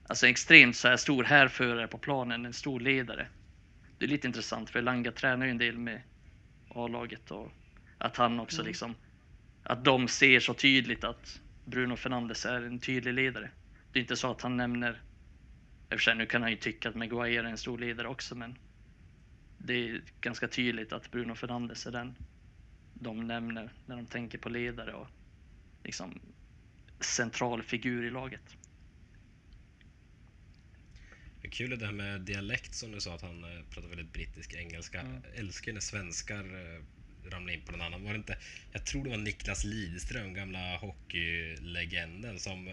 [0.07, 3.27] Alltså extremt så här stor härförare på planen, en stor ledare.
[3.97, 6.01] Det är lite intressant för Langa tränar ju en del med
[6.69, 7.51] A-laget och
[7.97, 8.67] att han också mm.
[8.67, 8.95] liksom,
[9.63, 13.49] att de ser så tydligt att Bruno Fernandes är en tydlig ledare.
[13.91, 15.01] Det är inte så att han nämner,
[15.99, 18.57] sig nu kan han ju tycka att Maguire är en stor ledare också men
[19.57, 22.15] det är ganska tydligt att Bruno Fernandes är den
[22.93, 25.07] de nämner när de tänker på ledare och
[25.83, 26.19] liksom
[26.99, 28.57] central figur i laget.
[31.51, 34.99] Kul det här med dialekt som du sa att han eh, pratar väldigt brittisk engelska.
[34.99, 35.21] Mm.
[35.35, 36.83] älskar när svenskar eh,
[37.31, 38.03] ramlar in på någon annan.
[38.03, 38.37] Var det inte,
[38.71, 42.67] jag tror det var Niklas Lidström, gamla hockeylegenden, som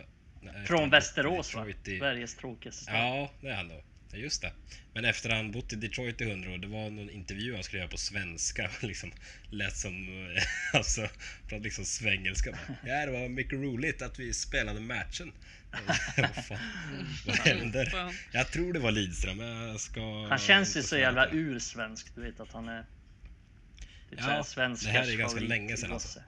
[0.54, 1.68] han Från i Västerås va?
[1.68, 2.94] I- Sveriges tråkigaste stad.
[2.94, 3.82] Ja, det är han då.
[4.12, 4.52] Ja, just det.
[4.94, 7.80] Men efter han bott i Detroit i 100 år, det var någon intervju han skulle
[7.80, 8.70] göra på svenska.
[8.82, 9.12] Liksom
[9.50, 10.42] lät som, eh,
[10.76, 11.08] alltså,
[11.42, 12.50] pratade liksom svengelska.
[12.50, 15.32] bara, Ja, det var mycket roligt att vi spelade matchen.
[17.26, 18.14] Vad händer?
[18.32, 20.26] Jag tror det var Lidström, jag ska...
[20.28, 22.14] Han känns ju så jävla ursvensk.
[22.14, 22.84] Du vet att han är...
[24.10, 26.20] Typ Ja, det här är ganska länge sedan, alltså.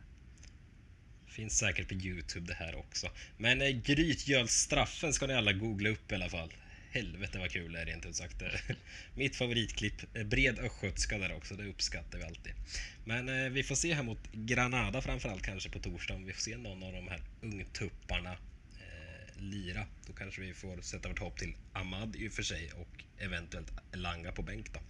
[1.26, 3.10] Finns säkert på Youtube det här också.
[3.36, 6.52] Men eh, grytgölsstraffen ska ni alla googla upp i alla fall.
[6.90, 8.42] Helvete vad kul det är rent ut sagt.
[9.14, 10.16] Mitt favoritklipp.
[10.16, 12.52] Eh, Bred östgötska där också, det uppskattar vi alltid.
[13.04, 16.40] Men eh, vi får se här mot Granada framförallt kanske på torsdag om vi får
[16.40, 18.36] se någon av de här ungtupparna
[19.42, 19.86] lira.
[20.06, 23.72] Då kanske vi får sätta vårt hopp till Ahmad i och för sig och eventuellt
[23.92, 24.80] Langa på bänk då.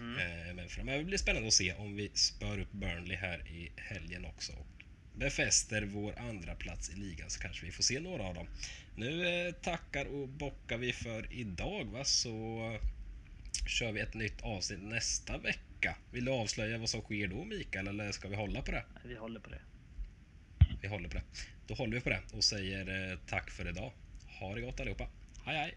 [0.00, 3.72] Eh, men framöver blir det spännande att se om vi spör upp Burnley här i
[3.76, 4.84] helgen också och
[5.14, 8.46] befäster vår andra plats i ligan så kanske vi får se några av dem.
[8.96, 12.78] Nu eh, tackar och bockar vi för idag va så
[13.66, 15.96] kör vi ett nytt avsnitt nästa vecka.
[16.12, 18.84] Vill du avslöja vad som sker då Mikael eller ska vi hålla på det?
[19.04, 19.60] Vi håller på det
[20.84, 21.22] vi håller på det.
[21.66, 23.92] Då håller vi på det och säger eh, tack för idag.
[24.40, 25.06] Ha det gott allihopa.
[25.44, 25.74] Hej hej!